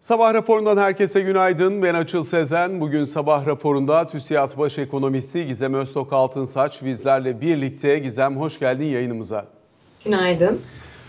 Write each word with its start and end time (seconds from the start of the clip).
Sabah 0.00 0.34
raporundan 0.34 0.76
herkese 0.76 1.20
günaydın. 1.20 1.82
Ben 1.82 1.94
Açıl 1.94 2.24
Sezen. 2.24 2.80
Bugün 2.80 3.04
sabah 3.04 3.46
raporunda 3.46 4.08
TÜSİAD 4.08 4.58
Baş 4.58 4.78
Ekonomisti 4.78 5.46
Gizem 5.46 5.74
Öztok 5.74 6.12
Altınsaç 6.12 6.84
bizlerle 6.84 7.40
birlikte. 7.40 7.98
Gizem 7.98 8.36
hoş 8.36 8.58
geldin 8.58 8.84
yayınımıza. 8.84 9.44
Günaydın. 10.04 10.60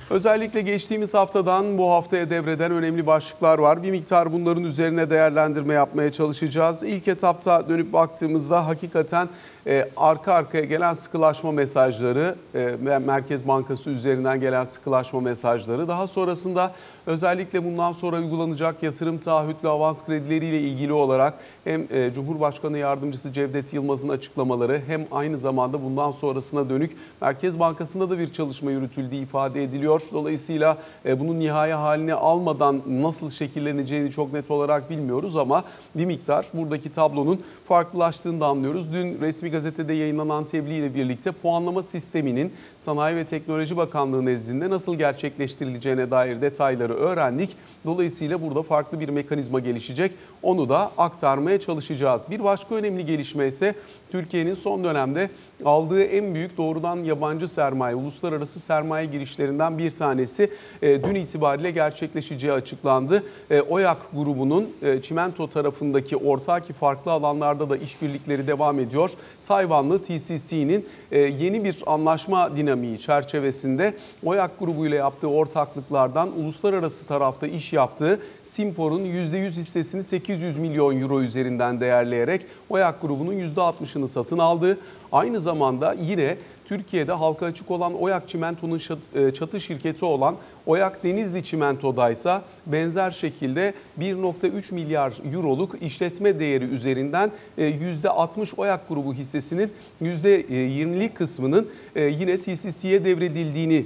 Özellikle 0.10 0.62
geçtiğimiz 0.62 1.14
haftadan 1.14 1.78
bu 1.78 1.92
haftaya 1.92 2.30
devreden 2.30 2.72
önemli 2.72 3.08
başlıklar 3.08 3.60
var. 3.60 3.84
Bir 3.84 3.92
miktar 3.92 4.34
bunların 4.34 4.64
üzerine 4.64 5.10
değerlendirme 5.10 5.74
yapmaya 5.74 6.12
çalışacağız. 6.12 6.84
İlk 6.84 7.08
etapta 7.08 7.70
dönüp 7.70 7.94
baktığımızda 7.94 8.68
hakikaten 8.68 9.30
e, 9.70 9.90
arka 9.98 10.34
arkaya 10.34 10.66
gelen 10.66 10.94
sıkılaşma 10.94 11.52
mesajları 11.52 12.36
e, 12.54 12.66
ve 12.86 13.00
Merkez 13.00 13.48
Bankası 13.48 13.90
üzerinden 13.90 14.40
gelen 14.40 14.64
sıkılaşma 14.64 15.22
mesajları. 15.22 15.88
Daha 15.88 16.08
sonrasında 16.08 16.72
özellikle 17.06 17.66
bundan 17.66 17.92
sonra 17.92 18.18
uygulanacak 18.18 18.84
yatırım 18.84 19.18
taahhütlü 19.18 19.70
avans 19.70 20.06
kredileriyle 20.06 20.60
ilgili 20.60 20.94
olarak 20.94 21.34
hem 21.64 21.88
e, 21.90 22.14
Cumhurbaşkanı 22.14 22.78
Yardımcısı 22.78 23.34
Cevdet 23.34 23.74
Yılmaz'ın 23.74 24.10
açıklamaları 24.10 24.82
hem 24.88 25.06
aynı 25.12 25.38
zamanda 25.38 25.84
bundan 25.84 26.12
sonrasına 26.12 26.70
dönük 26.70 26.98
Merkez 27.22 27.60
Bankası'nda 27.60 28.10
da 28.10 28.20
bir 28.20 28.34
çalışma 28.34 28.72
yürütüldüğü 28.72 29.16
ifade 29.16 29.64
ediliyor. 29.64 30.02
Dolayısıyla 30.14 30.78
e, 31.06 31.20
bunun 31.20 31.40
nihai 31.40 31.72
haline 31.72 32.14
almadan 32.14 32.82
nasıl 32.88 33.30
şekilleneceğini 33.30 34.12
çok 34.12 34.34
net 34.34 34.52
olarak 34.52 34.90
bilmiyoruz 34.90 35.38
ama 35.38 35.64
bir 35.96 36.06
miktar 36.06 36.46
buradaki 36.54 36.92
tablonun 36.92 37.42
farklılaştığını 37.68 38.42
da 38.42 38.48
anlıyoruz. 38.48 38.94
Dün 38.94 39.22
resmi 39.22 39.52
gazetede 39.60 39.94
yayınlanan 39.94 40.46
tebliğ 40.46 40.76
ile 40.76 40.94
birlikte 40.94 41.32
puanlama 41.32 41.84
sisteminin 41.84 42.54
Sanayi 42.78 43.16
ve 43.16 43.26
Teknoloji 43.26 43.78
Bakanlığı 43.78 44.26
nezdinde 44.26 44.70
nasıl 44.70 44.96
gerçekleştirileceğine 44.96 46.12
dair 46.12 46.42
detayları 46.42 46.94
öğrendik. 46.94 47.56
Dolayısıyla 47.86 48.42
burada 48.42 48.62
farklı 48.62 49.00
bir 49.00 49.10
mekanizma 49.10 49.60
gelişecek. 49.60 50.12
Onu 50.44 50.70
da 50.70 50.92
aktarmaya 50.98 51.60
çalışacağız. 51.60 52.22
Bir 52.30 52.44
başka 52.44 52.76
önemli 52.76 53.06
gelişme 53.06 53.48
ise 53.48 53.76
Türkiye'nin 54.12 54.56
son 54.56 54.84
dönemde 54.84 55.30
aldığı 55.66 56.04
en 56.04 56.36
büyük 56.36 56.58
doğrudan 56.58 57.04
yabancı 57.04 57.48
sermaye, 57.48 57.96
uluslararası 57.96 58.60
sermaye 58.60 59.06
girişlerinden 59.06 59.78
bir 59.78 59.92
tanesi 59.92 60.50
e, 60.82 61.04
dün 61.04 61.16
itibariyle 61.16 61.72
gerçekleşeceği 61.72 62.54
açıklandı. 62.54 63.24
E, 63.52 63.62
OYAK 63.62 63.98
grubunun 64.14 64.70
e, 64.82 65.02
çimento 65.02 65.50
tarafındaki 65.50 66.18
ortaki 66.18 66.74
farklı 66.74 67.12
alanlarda 67.12 67.70
da 67.70 67.78
işbirlikleri 67.78 68.48
devam 68.48 68.80
ediyor. 68.80 69.12
Tayvanlı 69.44 70.02
TCC'nin 70.02 70.86
e, 71.12 71.20
yeni 71.20 71.64
bir 71.64 71.78
anlaşma 71.86 72.58
dinamiği 72.58 73.00
çerçevesinde 73.00 73.94
OYAK 74.26 74.60
grubuyla 74.60 74.98
yaptığı 74.98 75.28
ortaklıklardan 75.28 76.40
uluslararası 76.40 77.08
tarafta 77.08 77.48
iş 77.48 77.74
yaptığı 77.74 78.20
Simpor'un 78.44 79.06
%100 79.06 79.50
hissesini 79.50 80.04
800 80.04 80.58
milyon 80.58 81.02
euro 81.02 81.22
üzerinden 81.22 81.82
değerleyerek 81.82 82.46
OYAK 82.70 83.02
grubunun 83.02 83.34
%60'ını 83.34 84.08
satın 84.08 84.38
aldı. 84.38 84.78
Aynı 85.12 85.40
zamanda 85.40 85.94
yine 85.94 86.38
Türkiye'de 86.70 87.12
halka 87.12 87.46
açık 87.46 87.72
olan 87.72 87.94
Oyak 87.94 88.30
Çimento'nun 88.30 88.82
e, 89.16 89.34
çatı 89.34 89.62
şirketi 89.62 90.06
olan 90.06 90.36
Oyak 90.66 91.04
Denizli 91.04 91.44
Çimento'da 91.44 92.10
ise 92.10 92.42
benzer 92.66 93.12
şekilde 93.12 93.74
1.3 94.00 94.74
milyar 94.74 95.14
euroluk 95.34 95.82
işletme 95.82 96.40
değeri 96.40 96.64
üzerinden 96.64 97.32
%60 97.58 98.42
e, 98.42 98.62
Oyak 98.62 98.90
grubu 98.90 99.14
hissesinin 99.14 99.72
%20'lik 100.02 101.16
kısmının 101.16 101.70
e, 101.96 102.04
yine 102.04 102.40
TCC'ye 102.40 103.06
devredildiğini 103.06 103.86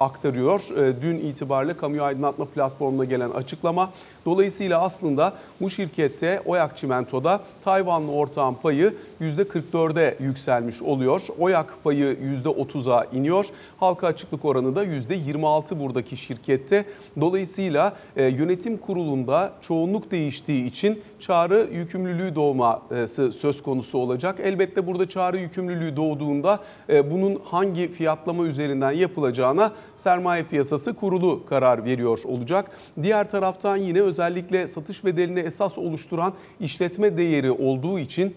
aktarıyor. 0.00 0.60
Dün 1.02 1.16
itibariyle 1.16 1.76
kamu 1.76 2.02
aydınlatma 2.02 2.44
platformuna 2.44 3.04
gelen 3.04 3.30
açıklama. 3.30 3.92
Dolayısıyla 4.26 4.80
aslında 4.80 5.32
bu 5.60 5.70
şirkette 5.70 6.42
Oyak 6.44 6.76
Çimento'da 6.76 7.40
Tayvanlı 7.64 8.12
ortağın 8.12 8.54
payı 8.54 8.94
%44'e 9.20 10.16
yükselmiş 10.34 10.82
oluyor. 10.82 11.20
Oyak 11.38 11.78
payı 11.84 12.16
%30'a 12.44 13.04
iniyor. 13.04 13.46
Halka 13.80 14.06
açıklık 14.06 14.44
oranı 14.44 14.76
da 14.76 14.84
%26 14.84 15.80
buradaki 15.80 16.16
şirkette. 16.16 16.84
Dolayısıyla 17.20 17.92
e, 18.16 18.24
yönetim 18.24 18.76
kurulunda 18.76 19.52
çoğunluk 19.60 20.10
değiştiği 20.10 20.66
için 20.66 21.02
çağrı 21.18 21.68
yükümlülüğü 21.72 22.34
doğması 22.34 23.32
söz 23.32 23.62
konusu 23.62 23.98
olacak. 23.98 24.40
Elbette 24.42 24.86
burada 24.86 25.08
çağrı 25.08 25.38
yükümlülüğü 25.38 25.96
doğduğunda 25.96 26.60
e, 26.88 27.10
bunun 27.10 27.40
hangi 27.44 27.92
fiyatlama 27.92 28.44
üzerinden 28.44 28.92
yapılacağına 28.92 29.72
sermaye 29.96 30.42
piyasası 30.42 30.94
kurulu 30.94 31.46
karar 31.46 31.84
veriyor 31.84 32.20
olacak. 32.24 32.70
Diğer 33.02 33.30
taraftan 33.30 33.76
yine 33.76 34.00
özellikle 34.00 34.68
satış 34.68 35.04
bedelini 35.04 35.40
esas 35.40 35.78
oluşturan 35.78 36.32
işletme 36.60 37.16
değeri 37.16 37.50
olduğu 37.50 37.98
için 37.98 38.34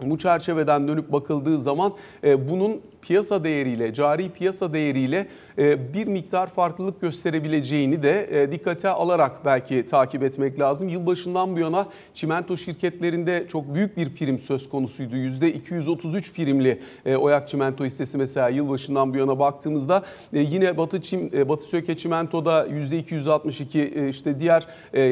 bu 0.00 0.18
çerçeveden 0.18 0.88
dönüp 0.88 1.12
bakıldığı 1.12 1.58
zaman 1.58 1.92
e, 2.24 2.50
bunun 2.50 2.80
piyasa 3.04 3.44
değeriyle, 3.44 3.94
cari 3.94 4.30
piyasa 4.30 4.72
değeriyle 4.72 5.26
e, 5.58 5.94
bir 5.94 6.06
miktar 6.06 6.46
farklılık 6.46 7.00
gösterebileceğini 7.00 8.02
de 8.02 8.42
e, 8.42 8.52
dikkate 8.52 8.88
alarak 8.88 9.44
belki 9.44 9.86
takip 9.86 10.22
etmek 10.22 10.60
lazım. 10.60 10.88
Yılbaşından 10.88 11.56
bu 11.56 11.60
yana 11.60 11.88
çimento 12.14 12.56
şirketlerinde 12.56 13.46
çok 13.48 13.74
büyük 13.74 13.96
bir 13.96 14.14
prim 14.14 14.38
söz 14.38 14.68
konusuydu. 14.68 15.16
%233 15.16 16.32
primli 16.32 16.80
Oyak 17.18 17.48
Çimento 17.48 17.84
hissesi 17.84 18.18
mesela 18.18 18.48
yılbaşından 18.48 19.14
bu 19.14 19.18
yana 19.18 19.38
baktığımızda 19.38 20.02
yine 20.32 20.76
Batı 20.76 21.02
Çim 21.02 21.48
Batı 21.48 21.64
Söke 21.64 21.96
Çimento'da 21.96 22.66
%262 22.66 24.08
işte 24.08 24.40
diğer 24.40 24.66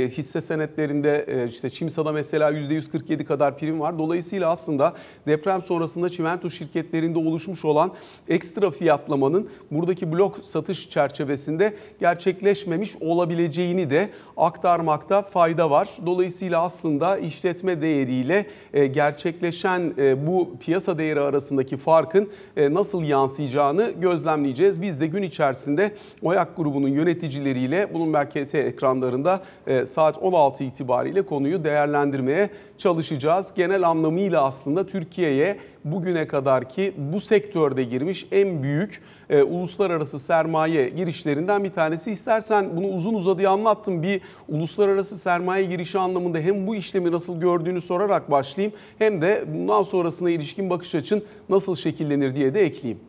hisse 0.09 0.41
senetlerinde 0.41 1.47
işte 1.49 1.71
Çimsa'da 1.71 2.13
mesela 2.13 2.53
%147 2.53 3.25
kadar 3.25 3.59
prim 3.59 3.81
var. 3.81 3.99
Dolayısıyla 3.99 4.51
aslında 4.51 4.95
deprem 5.27 5.63
sonrasında 5.63 6.09
çimento 6.09 6.51
şirketlerinde 6.51 7.19
oluşmuş 7.19 7.65
olan 7.65 7.82
olan 7.83 7.93
ekstra 8.29 8.71
fiyatlamanın 8.71 9.49
buradaki 9.71 10.13
blok 10.13 10.39
satış 10.43 10.91
çerçevesinde 10.91 11.75
gerçekleşmemiş 12.01 12.97
olabileceğini 13.01 13.91
de 13.91 14.11
aktarmakta 14.37 15.23
fayda 15.23 15.71
var. 15.71 15.89
Dolayısıyla 16.07 16.63
aslında 16.63 17.19
işletme 17.19 17.83
değeriyle 17.83 18.47
e, 18.73 18.87
gerçekleşen 18.87 19.93
e, 19.99 20.27
bu 20.27 20.51
piyasa 20.61 20.99
değeri 20.99 21.21
arasındaki 21.21 21.77
farkın 21.77 22.29
e, 22.57 22.75
nasıl 22.75 23.03
yansıyacağını 23.03 23.91
gözlemleyeceğiz. 24.01 24.83
Biz 24.83 25.01
de 25.01 25.07
gün 25.07 25.23
içerisinde 25.23 25.95
OYAK 26.23 26.57
grubunun 26.57 26.89
yöneticileriyle 26.89 27.95
Bloomberg 27.95 28.29
KT 28.29 28.55
ekranlarında 28.55 29.43
saat 29.87 30.19
16 30.19 30.65
itibariyle 30.65 31.23
konuyu 31.23 31.65
değerlendirmeye 31.65 32.51
çalışacağız. 32.83 33.55
Genel 33.55 33.89
anlamıyla 33.89 34.45
aslında 34.45 34.87
Türkiye'ye 34.87 35.59
bugüne 35.85 36.27
kadar 36.27 36.69
ki 36.69 36.95
bu 36.97 37.21
sektörde 37.21 37.85
girmiş 37.85 38.27
en 38.33 38.63
büyük 38.63 39.03
e, 39.31 39.43
uluslararası 39.43 40.19
sermaye 40.19 40.89
girişlerinden 40.89 41.65
bir 41.65 41.71
tanesi. 41.71 42.11
İstersen 42.11 42.77
bunu 42.77 42.87
uzun 42.87 43.15
uzadıya 43.15 43.51
anlattım. 43.51 44.03
Bir 44.03 44.21
uluslararası 44.49 45.19
sermaye 45.19 45.65
girişi 45.65 45.99
anlamında 45.99 46.39
hem 46.39 46.67
bu 46.67 46.75
işlemi 46.75 47.13
nasıl 47.13 47.41
gördüğünü 47.41 47.81
sorarak 47.81 48.31
başlayayım 48.31 48.77
hem 48.99 49.23
de 49.23 49.45
bundan 49.55 49.83
sonrasına 49.83 50.31
ilişkin 50.31 50.71
bakış 50.71 50.95
açın 50.95 51.25
nasıl 51.49 51.77
şekillenir 51.77 52.37
diye 52.37 52.55
de 52.55 52.61
ekleyeyim. 52.61 53.01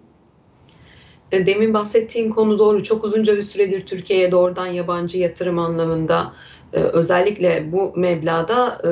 E, 1.31 1.45
demin 1.45 1.73
bahsettiğin 1.73 2.29
konu 2.29 2.59
doğru. 2.59 2.83
Çok 2.83 3.03
uzunca 3.03 3.37
bir 3.37 3.41
süredir 3.41 3.85
Türkiye'ye 3.85 4.31
doğrudan 4.31 4.67
yabancı 4.67 5.17
yatırım 5.17 5.59
anlamında 5.59 6.33
özellikle 6.79 7.71
bu 7.71 7.93
meblağda 7.95 8.81
e, 8.83 8.91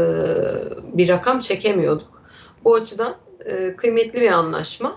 bir 0.97 1.09
rakam 1.09 1.39
çekemiyorduk. 1.39 2.21
Bu 2.63 2.75
açıdan 2.75 3.15
e, 3.45 3.75
kıymetli 3.75 4.21
bir 4.21 4.31
anlaşma. 4.31 4.95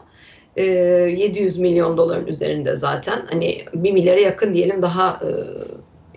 E, 0.56 0.65
700 0.65 1.59
milyon 1.59 1.97
doların 1.97 2.27
üzerinde 2.27 2.77
zaten. 2.77 3.27
Hani 3.31 3.65
1 3.75 3.93
milyara 3.93 4.21
yakın 4.21 4.55
diyelim 4.55 4.83
daha 4.83 5.21
e, 5.22 5.31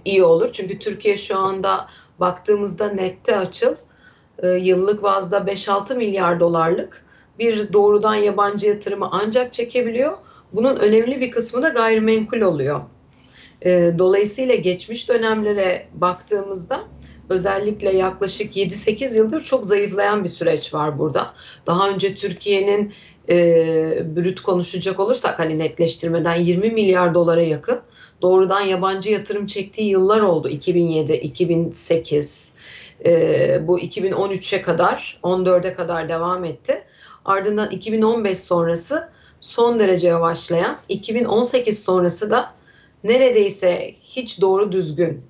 iyi 0.06 0.24
olur. 0.24 0.50
Çünkü 0.54 0.80
Türkiye 0.80 1.16
şu 1.16 1.38
anda 1.38 1.88
baktığımızda 2.20 2.88
nette 2.88 3.38
açıl 3.38 3.76
e, 4.40 4.48
yıllık 4.48 5.04
bazda 5.04 5.38
5-6 5.38 5.96
milyar 5.96 6.40
dolarlık 6.40 7.06
bir 7.40 7.74
doğrudan 7.74 8.16
yabancı 8.16 8.68
yatırımı 8.68 9.10
ancak 9.12 9.54
çekebiliyor. 9.54 10.18
Bunun 10.54 10.76
önemli 10.76 11.22
bir 11.22 11.32
kısmı 11.32 11.64
da 11.64 11.70
gayrimenkul 11.70 12.42
oluyor. 12.42 12.84
E, 13.66 13.94
dolayısıyla 13.98 14.56
geçmiş 14.56 15.10
dönemlere 15.10 15.88
baktığımızda 15.94 16.80
özellikle 17.30 17.98
yaklaşık 17.98 18.58
7-8 18.58 19.18
yıldır 19.18 19.44
çok 19.44 19.66
zayıflayan 19.66 20.24
bir 20.24 20.30
süreç 20.30 20.74
var 20.74 21.00
burada. 21.00 21.34
Daha 21.66 21.90
önce 21.90 22.16
Türkiye'nin 22.16 22.94
e, 23.30 23.36
brüt 24.16 24.40
konuşacak 24.40 25.00
olursak 25.00 25.40
hani 25.40 25.60
netleştirmeden 25.60 26.36
20 26.36 26.70
milyar 26.72 27.14
dolara 27.14 27.42
yakın 27.42 27.80
doğrudan 28.22 28.62
yabancı 28.62 29.12
yatırım 29.12 29.48
çektiği 29.48 29.90
yıllar 29.90 30.22
oldu. 30.22 30.50
2007, 30.50 31.14
2008, 31.14 32.54
e, 33.06 33.68
bu 33.68 33.80
2013'e 33.80 34.62
kadar, 34.62 35.20
14'e 35.24 35.74
kadar 35.74 36.10
devam 36.10 36.46
etti. 36.46 36.84
Ardından 37.26 37.72
2015 37.72 38.40
sonrası 38.40 39.10
son 39.42 39.80
derece 39.80 40.08
yavaşlayan, 40.08 40.78
2018 40.90 41.84
sonrası 41.84 42.32
da 42.32 42.57
neredeyse 43.08 43.94
hiç 44.02 44.42
doğru 44.42 44.72
düzgün 44.72 45.22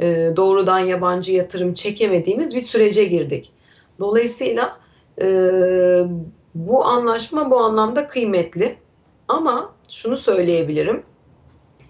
e, 0.00 0.06
doğrudan 0.36 0.78
yabancı 0.78 1.32
yatırım 1.32 1.74
çekemediğimiz 1.74 2.54
bir 2.54 2.60
sürece 2.60 3.04
girdik. 3.04 3.52
Dolayısıyla 4.00 4.76
e, 5.20 5.26
bu 6.54 6.84
anlaşma 6.84 7.50
bu 7.50 7.58
anlamda 7.58 8.08
kıymetli. 8.08 8.78
Ama 9.28 9.72
şunu 9.88 10.16
söyleyebilirim. 10.16 11.02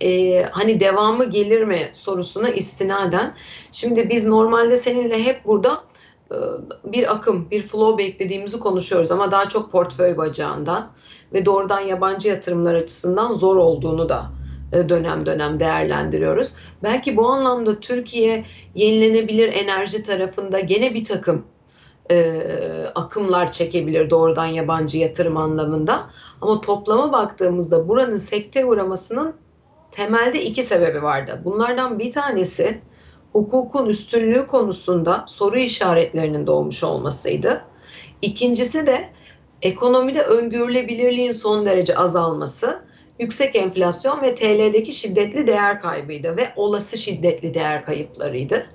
Ee, 0.02 0.42
hani 0.50 0.80
devamı 0.80 1.24
gelir 1.24 1.64
mi 1.64 1.90
sorusuna 1.92 2.48
istinaden. 2.48 3.34
Şimdi 3.72 4.08
biz 4.08 4.26
normalde 4.26 4.76
seninle 4.76 5.24
hep 5.24 5.44
burada 5.44 5.84
e, 6.30 6.36
bir 6.84 7.12
akım, 7.12 7.50
bir 7.50 7.62
flow 7.62 8.04
beklediğimizi 8.04 8.58
konuşuyoruz 8.60 9.10
ama 9.10 9.30
daha 9.30 9.48
çok 9.48 9.72
portföy 9.72 10.16
bacağından 10.16 10.90
ve 11.32 11.46
doğrudan 11.46 11.80
yabancı 11.80 12.28
yatırımlar 12.28 12.74
açısından 12.74 13.34
zor 13.34 13.56
olduğunu 13.56 14.08
da 14.08 14.30
dönem 14.72 15.26
dönem 15.26 15.60
değerlendiriyoruz. 15.60 16.54
Belki 16.82 17.16
bu 17.16 17.28
anlamda 17.28 17.80
Türkiye 17.80 18.44
yenilenebilir 18.74 19.52
enerji 19.52 20.02
tarafında 20.02 20.60
gene 20.60 20.94
bir 20.94 21.04
takım 21.04 21.44
e, 22.10 22.42
akımlar 22.94 23.52
çekebilir 23.52 24.10
doğrudan 24.10 24.46
yabancı 24.46 24.98
yatırım 24.98 25.36
anlamında. 25.36 26.10
Ama 26.40 26.60
toplama 26.60 27.12
baktığımızda 27.12 27.88
buranın 27.88 28.16
sekte 28.16 28.64
uğramasının 28.64 29.34
temelde 29.90 30.42
iki 30.42 30.62
sebebi 30.62 31.02
vardı. 31.02 31.42
Bunlardan 31.44 31.98
bir 31.98 32.12
tanesi 32.12 32.80
hukukun 33.32 33.86
üstünlüğü 33.86 34.46
konusunda 34.46 35.24
soru 35.28 35.58
işaretlerinin 35.58 36.46
doğmuş 36.46 36.84
olmasıydı. 36.84 37.64
İkincisi 38.22 38.86
de 38.86 39.08
ekonomide 39.62 40.22
öngörülebilirliğin 40.22 41.32
son 41.32 41.66
derece 41.66 41.96
azalması, 41.96 42.82
yüksek 43.18 43.56
enflasyon 43.56 44.22
ve 44.22 44.34
TL'deki 44.34 44.92
şiddetli 44.92 45.46
değer 45.46 45.80
kaybıydı 45.80 46.36
ve 46.36 46.52
olası 46.56 46.98
şiddetli 46.98 47.54
değer 47.54 47.84
kayıplarıydı. 47.84 48.66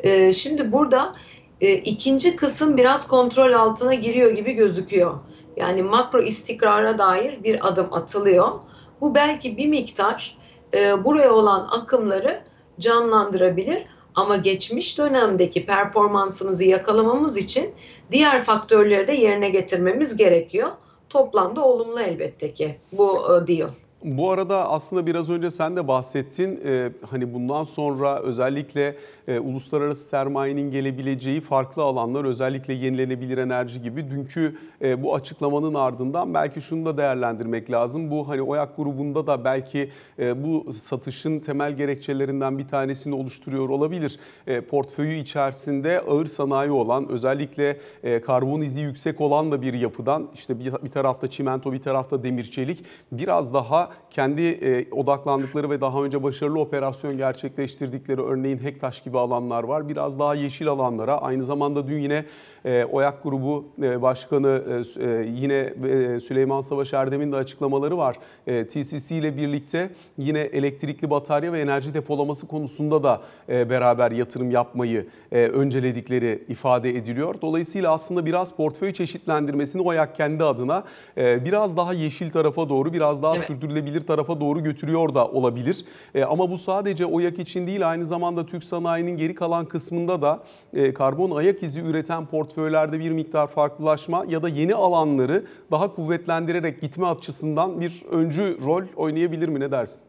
Ee, 0.00 0.32
şimdi 0.32 0.72
burada 0.72 1.12
e, 1.60 1.72
ikinci 1.72 2.36
kısım 2.36 2.76
biraz 2.76 3.08
kontrol 3.08 3.52
altına 3.52 3.94
giriyor 3.94 4.30
gibi 4.30 4.52
gözüküyor. 4.52 5.14
Yani 5.56 5.82
makro 5.82 6.22
istikrara 6.22 6.98
dair 6.98 7.44
bir 7.44 7.68
adım 7.68 7.88
atılıyor. 7.92 8.52
Bu 9.00 9.14
belki 9.14 9.56
bir 9.56 9.66
miktar 9.66 10.38
e, 10.74 11.04
buraya 11.04 11.32
olan 11.32 11.68
akımları 11.70 12.42
canlandırabilir 12.80 13.86
ama 14.14 14.36
geçmiş 14.36 14.98
dönemdeki 14.98 15.66
performansımızı 15.66 16.64
yakalamamız 16.64 17.36
için 17.36 17.74
diğer 18.10 18.42
faktörleri 18.42 19.06
de 19.06 19.12
yerine 19.12 19.48
getirmemiz 19.48 20.16
gerekiyor. 20.16 20.68
Toplamda 21.08 21.64
olumlu 21.64 22.00
elbette 22.00 22.52
ki 22.54 22.80
bu 22.92 23.18
e, 23.36 23.46
deal. 23.46 23.70
Bu 24.04 24.30
arada 24.30 24.70
aslında 24.70 25.06
biraz 25.06 25.30
önce 25.30 25.50
sen 25.50 25.76
de 25.76 25.88
bahsettin. 25.88 26.60
Ee, 26.64 26.90
hani 27.10 27.34
bundan 27.34 27.64
sonra 27.64 28.20
özellikle 28.20 28.96
e, 29.28 29.38
uluslararası 29.38 30.08
sermayenin 30.08 30.70
gelebileceği 30.70 31.40
farklı 31.40 31.82
alanlar 31.82 32.24
özellikle 32.24 32.74
yenilenebilir 32.74 33.38
enerji 33.38 33.82
gibi 33.82 34.10
dünkü 34.10 34.56
e, 34.82 35.02
bu 35.02 35.14
açıklamanın 35.14 35.74
ardından 35.74 36.34
belki 36.34 36.60
şunu 36.60 36.86
da 36.86 36.98
değerlendirmek 36.98 37.70
lazım. 37.70 38.10
Bu 38.10 38.28
hani 38.28 38.42
OYAK 38.42 38.76
grubunda 38.76 39.26
da 39.26 39.44
belki 39.44 39.90
e, 40.18 40.44
bu 40.44 40.72
satışın 40.72 41.40
temel 41.40 41.72
gerekçelerinden 41.72 42.58
bir 42.58 42.68
tanesini 42.68 43.14
oluşturuyor 43.14 43.68
olabilir. 43.68 44.18
E, 44.46 44.60
portföyü 44.60 45.14
içerisinde 45.14 46.00
ağır 46.00 46.26
sanayi 46.26 46.70
olan 46.70 47.08
özellikle 47.08 47.78
e, 48.02 48.20
karbon 48.20 48.60
izi 48.60 48.80
yüksek 48.80 49.20
olan 49.20 49.52
da 49.52 49.62
bir 49.62 49.74
yapıdan 49.74 50.28
işte 50.34 50.60
bir, 50.60 50.72
bir 50.84 50.88
tarafta 50.88 51.30
çimento 51.30 51.72
bir 51.72 51.82
tarafta 51.82 52.22
demir 52.22 52.44
çelik 52.44 52.84
biraz 53.12 53.54
daha 53.54 53.87
kendi 54.10 54.42
e, 54.42 54.90
odaklandıkları 54.90 55.70
ve 55.70 55.80
daha 55.80 56.04
önce 56.04 56.22
başarılı 56.22 56.60
operasyon 56.60 57.16
gerçekleştirdikleri 57.16 58.22
örneğin 58.22 58.58
Hektaş 58.58 59.02
gibi 59.02 59.18
alanlar 59.18 59.64
var. 59.64 59.88
Biraz 59.88 60.18
daha 60.18 60.34
yeşil 60.34 60.68
alanlara 60.68 61.22
aynı 61.22 61.44
zamanda 61.44 61.88
dün 61.88 61.98
yine 61.98 62.24
e, 62.64 62.84
OYAK 62.84 63.22
grubu 63.22 63.64
e, 63.82 64.02
başkanı 64.02 64.62
e, 65.00 65.06
yine 65.34 65.54
e, 65.88 66.20
Süleyman 66.20 66.60
Savaş 66.60 66.92
Erdem'in 66.94 67.32
de 67.32 67.36
açıklamaları 67.36 67.98
var. 67.98 68.16
E, 68.46 68.66
TCC 68.66 69.16
ile 69.16 69.36
birlikte 69.36 69.90
yine 70.18 70.40
elektrikli 70.40 71.10
batarya 71.10 71.52
ve 71.52 71.60
enerji 71.60 71.94
depolaması 71.94 72.46
konusunda 72.46 73.02
da 73.02 73.20
e, 73.48 73.70
beraber 73.70 74.10
yatırım 74.10 74.50
yapmayı 74.50 75.06
e, 75.32 75.38
önceledikleri 75.46 76.44
ifade 76.48 76.90
ediliyor. 76.90 77.34
Dolayısıyla 77.42 77.92
aslında 77.92 78.26
biraz 78.26 78.56
portföy 78.56 78.92
çeşitlendirmesini 78.92 79.82
OYAK 79.82 80.14
kendi 80.16 80.44
adına 80.44 80.84
e, 81.16 81.44
biraz 81.44 81.76
daha 81.76 81.92
yeşil 81.92 82.30
tarafa 82.30 82.68
doğru, 82.68 82.92
biraz 82.92 83.22
daha 83.22 83.36
Evet. 83.36 83.46
sürdürülebilir 83.46 84.00
tarafa 84.06 84.40
doğru 84.40 84.62
götürüyor 84.62 85.14
da 85.14 85.28
olabilir. 85.28 85.84
E, 86.14 86.24
ama 86.24 86.50
bu 86.50 86.58
sadece 86.58 87.06
OYAK 87.06 87.38
için 87.38 87.66
değil 87.66 87.90
aynı 87.90 88.04
zamanda 88.04 88.46
Türk 88.46 88.64
sanayinin 88.64 89.16
geri 89.16 89.34
kalan 89.34 89.64
kısmında 89.64 90.22
da 90.22 90.42
e, 90.74 90.94
karbon 90.94 91.30
ayak 91.30 91.62
izi 91.62 91.80
üreten 91.80 92.26
portföylerde 92.48 93.00
bir 93.00 93.10
miktar 93.10 93.46
farklılaşma 93.46 94.24
ya 94.28 94.42
da 94.42 94.48
yeni 94.48 94.74
alanları 94.74 95.44
daha 95.70 95.94
kuvvetlendirerek 95.94 96.80
gitme 96.80 97.06
açısından 97.06 97.80
bir 97.80 98.02
öncü 98.10 98.58
rol 98.64 98.82
oynayabilir 98.96 99.48
mi 99.48 99.60
ne 99.60 99.70
dersin? 99.70 100.00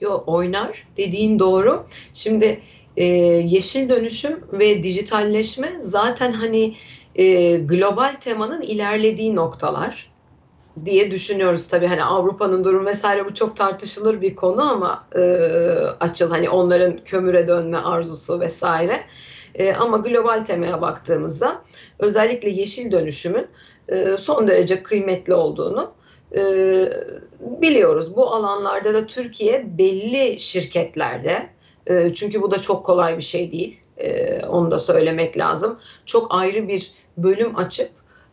Yo 0.00 0.22
oynar 0.26 0.86
dediğin 0.96 1.38
doğru. 1.38 1.84
Şimdi 2.14 2.60
e, 2.96 3.04
yeşil 3.04 3.88
dönüşüm 3.88 4.40
ve 4.52 4.82
dijitalleşme 4.82 5.72
zaten 5.80 6.32
hani 6.32 6.74
e, 7.14 7.56
global 7.56 8.14
temanın 8.20 8.60
ilerlediği 8.60 9.36
noktalar 9.36 10.12
diye 10.84 11.10
düşünüyoruz 11.10 11.68
tabii 11.68 11.86
hani 11.86 12.04
Avrupa'nın 12.04 12.64
durumu 12.64 12.86
vesaire 12.86 13.24
bu 13.24 13.34
çok 13.34 13.56
tartışılır 13.56 14.20
bir 14.20 14.36
konu 14.36 14.70
ama 14.70 15.04
e, 15.16 15.20
açıl 16.00 16.30
hani 16.30 16.50
onların 16.50 16.96
kömüre 17.04 17.48
dönme 17.48 17.78
arzusu 17.78 18.40
vesaire. 18.40 19.00
E, 19.54 19.72
ama 19.72 19.96
global 19.96 20.44
temaya 20.44 20.82
baktığımızda 20.82 21.62
özellikle 21.98 22.50
yeşil 22.50 22.92
dönüşümün 22.92 23.46
e, 23.88 24.16
son 24.16 24.48
derece 24.48 24.82
kıymetli 24.82 25.34
olduğunu 25.34 25.92
e, 26.36 26.42
biliyoruz. 27.40 28.16
Bu 28.16 28.26
alanlarda 28.34 28.94
da 28.94 29.06
Türkiye 29.06 29.78
belli 29.78 30.40
şirketlerde 30.40 31.48
e, 31.86 32.14
çünkü 32.14 32.42
bu 32.42 32.50
da 32.50 32.60
çok 32.60 32.86
kolay 32.86 33.16
bir 33.16 33.22
şey 33.22 33.52
değil. 33.52 33.78
e, 33.96 34.40
onu 34.46 34.70
da 34.70 34.78
söylemek 34.78 35.38
lazım. 35.38 35.78
Çok 36.06 36.34
ayrı 36.34 36.68
bir 36.68 36.92
bölüm 37.16 37.56
açıp 37.56 37.90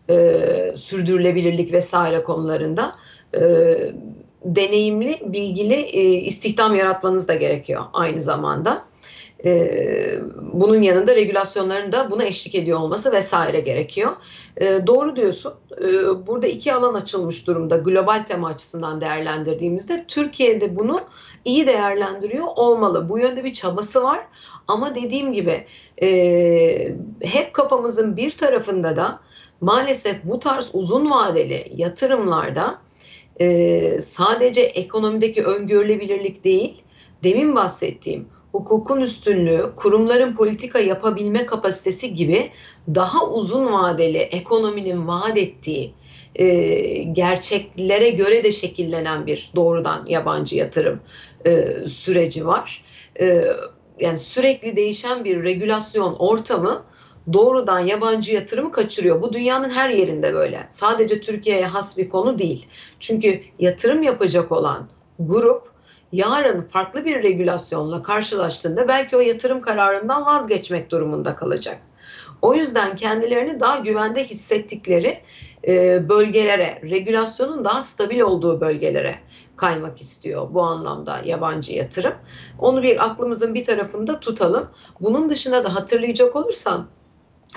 e, 0.09 0.73
sürdürülebilirlik 0.75 1.73
vesaire 1.73 2.23
konularında 2.23 2.95
e, 3.35 3.41
deneyimli, 4.45 5.19
bilgili 5.23 5.73
e, 5.73 6.03
istihdam 6.03 6.75
yaratmanız 6.75 7.27
da 7.27 7.35
gerekiyor 7.35 7.83
aynı 7.93 8.21
zamanda. 8.21 8.85
E, 9.45 9.71
bunun 10.53 10.81
yanında 10.81 11.15
regülasyonların 11.15 11.91
da 11.91 12.11
buna 12.11 12.23
eşlik 12.23 12.55
ediyor 12.55 12.79
olması 12.79 13.11
vesaire 13.11 13.59
gerekiyor. 13.59 14.11
E, 14.57 14.87
doğru 14.87 15.15
diyorsun. 15.15 15.53
E, 15.81 15.87
burada 16.27 16.47
iki 16.47 16.73
alan 16.73 16.93
açılmış 16.93 17.47
durumda 17.47 17.77
global 17.77 18.23
tema 18.27 18.47
açısından 18.47 19.01
değerlendirdiğimizde. 19.01 20.05
Türkiye'de 20.07 20.75
bunu 20.75 21.01
iyi 21.45 21.67
değerlendiriyor 21.67 22.45
olmalı. 22.55 23.09
Bu 23.09 23.19
yönde 23.19 23.43
bir 23.43 23.53
çabası 23.53 24.03
var. 24.03 24.27
Ama 24.67 24.95
dediğim 24.95 25.33
gibi 25.33 25.65
e, 26.01 26.07
hep 27.21 27.53
kafamızın 27.53 28.17
bir 28.17 28.31
tarafında 28.31 28.95
da 28.95 29.19
maalesef 29.61 30.23
bu 30.23 30.39
tarz 30.39 30.69
uzun 30.73 31.11
vadeli 31.11 31.71
yatırımlarda 31.75 32.79
e, 33.39 34.01
sadece 34.01 34.61
ekonomideki 34.61 35.43
öngörülebilirlik 35.43 36.43
değil, 36.43 36.83
demin 37.23 37.55
bahsettiğim 37.55 38.27
hukukun 38.51 39.01
üstünlüğü, 39.01 39.71
kurumların 39.75 40.35
politika 40.35 40.79
yapabilme 40.79 41.45
kapasitesi 41.45 42.15
gibi 42.15 42.51
daha 42.95 43.25
uzun 43.25 43.73
vadeli 43.73 44.17
ekonominin 44.17 45.07
vaat 45.07 45.37
ettiği 45.37 45.93
e, 46.35 46.47
gerçeklere 47.03 48.09
göre 48.09 48.43
de 48.43 48.51
şekillenen 48.51 49.27
bir 49.27 49.51
doğrudan 49.55 50.05
yabancı 50.05 50.55
yatırım 50.55 50.99
e, 51.45 51.67
süreci 51.87 52.47
var. 52.47 52.85
E, 53.19 53.45
yani 53.99 54.17
sürekli 54.17 54.75
değişen 54.75 55.25
bir 55.25 55.43
regülasyon 55.43 56.15
ortamı 56.19 56.83
doğrudan 57.33 57.79
yabancı 57.79 58.33
yatırımı 58.33 58.71
kaçırıyor. 58.71 59.21
Bu 59.21 59.33
dünyanın 59.33 59.69
her 59.69 59.89
yerinde 59.89 60.33
böyle. 60.33 60.67
Sadece 60.69 61.21
Türkiye'ye 61.21 61.65
has 61.65 61.97
bir 61.97 62.09
konu 62.09 62.39
değil. 62.39 62.67
Çünkü 62.99 63.41
yatırım 63.59 64.03
yapacak 64.03 64.51
olan 64.51 64.89
grup 65.19 65.78
yarın 66.11 66.61
farklı 66.61 67.05
bir 67.05 67.23
regülasyonla 67.23 68.03
karşılaştığında 68.03 68.87
belki 68.87 69.17
o 69.17 69.19
yatırım 69.19 69.61
kararından 69.61 70.25
vazgeçmek 70.25 70.91
durumunda 70.91 71.35
kalacak. 71.35 71.77
O 72.41 72.55
yüzden 72.55 72.95
kendilerini 72.95 73.59
daha 73.59 73.77
güvende 73.77 74.23
hissettikleri 74.23 75.19
e, 75.67 76.09
bölgelere, 76.09 76.81
regülasyonun 76.83 77.65
daha 77.65 77.81
stabil 77.81 78.19
olduğu 78.19 78.61
bölgelere 78.61 79.15
kaymak 79.55 80.01
istiyor 80.01 80.47
bu 80.53 80.61
anlamda 80.61 81.21
yabancı 81.25 81.73
yatırım. 81.73 82.13
Onu 82.59 82.83
bir 82.83 83.05
aklımızın 83.05 83.53
bir 83.53 83.63
tarafında 83.63 84.19
tutalım. 84.19 84.69
Bunun 85.01 85.29
dışında 85.29 85.63
da 85.63 85.75
hatırlayacak 85.75 86.35
olursan 86.35 86.87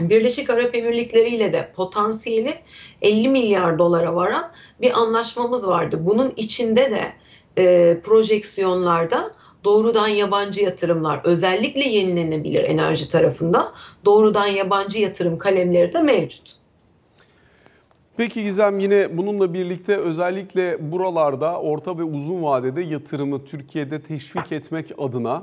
Birleşik 0.01 0.51
Arap 0.51 0.75
Emirlikleri 0.75 1.29
ile 1.29 1.53
de 1.53 1.73
potansiyeli 1.77 2.55
50 3.03 3.29
milyar 3.29 3.79
dolara 3.79 4.15
varan 4.15 4.53
bir 4.81 4.93
anlaşmamız 5.01 5.69
vardı. 5.69 5.97
Bunun 6.01 6.33
içinde 6.37 6.91
de 6.91 7.13
e, 7.57 8.01
projeksiyonlarda 8.01 9.31
doğrudan 9.65 10.09
yabancı 10.09 10.63
yatırımlar 10.63 11.21
özellikle 11.25 11.89
yenilenebilir 11.89 12.65
enerji 12.65 13.09
tarafında 13.09 13.73
doğrudan 14.05 14.47
yabancı 14.47 14.99
yatırım 14.99 15.39
kalemleri 15.39 15.93
de 15.93 16.03
mevcut. 16.03 16.57
Peki 18.17 18.45
Gizem 18.45 18.79
yine 18.79 19.19
bununla 19.19 19.55
birlikte 19.55 19.97
özellikle 19.97 20.93
buralarda 20.93 21.61
orta 21.61 21.99
ve 21.99 22.03
uzun 22.03 22.43
vadede 22.43 22.83
yatırımı 22.83 23.45
Türkiye'de 23.45 24.03
teşvik 24.03 24.53
etmek 24.53 24.93
adına 24.99 25.43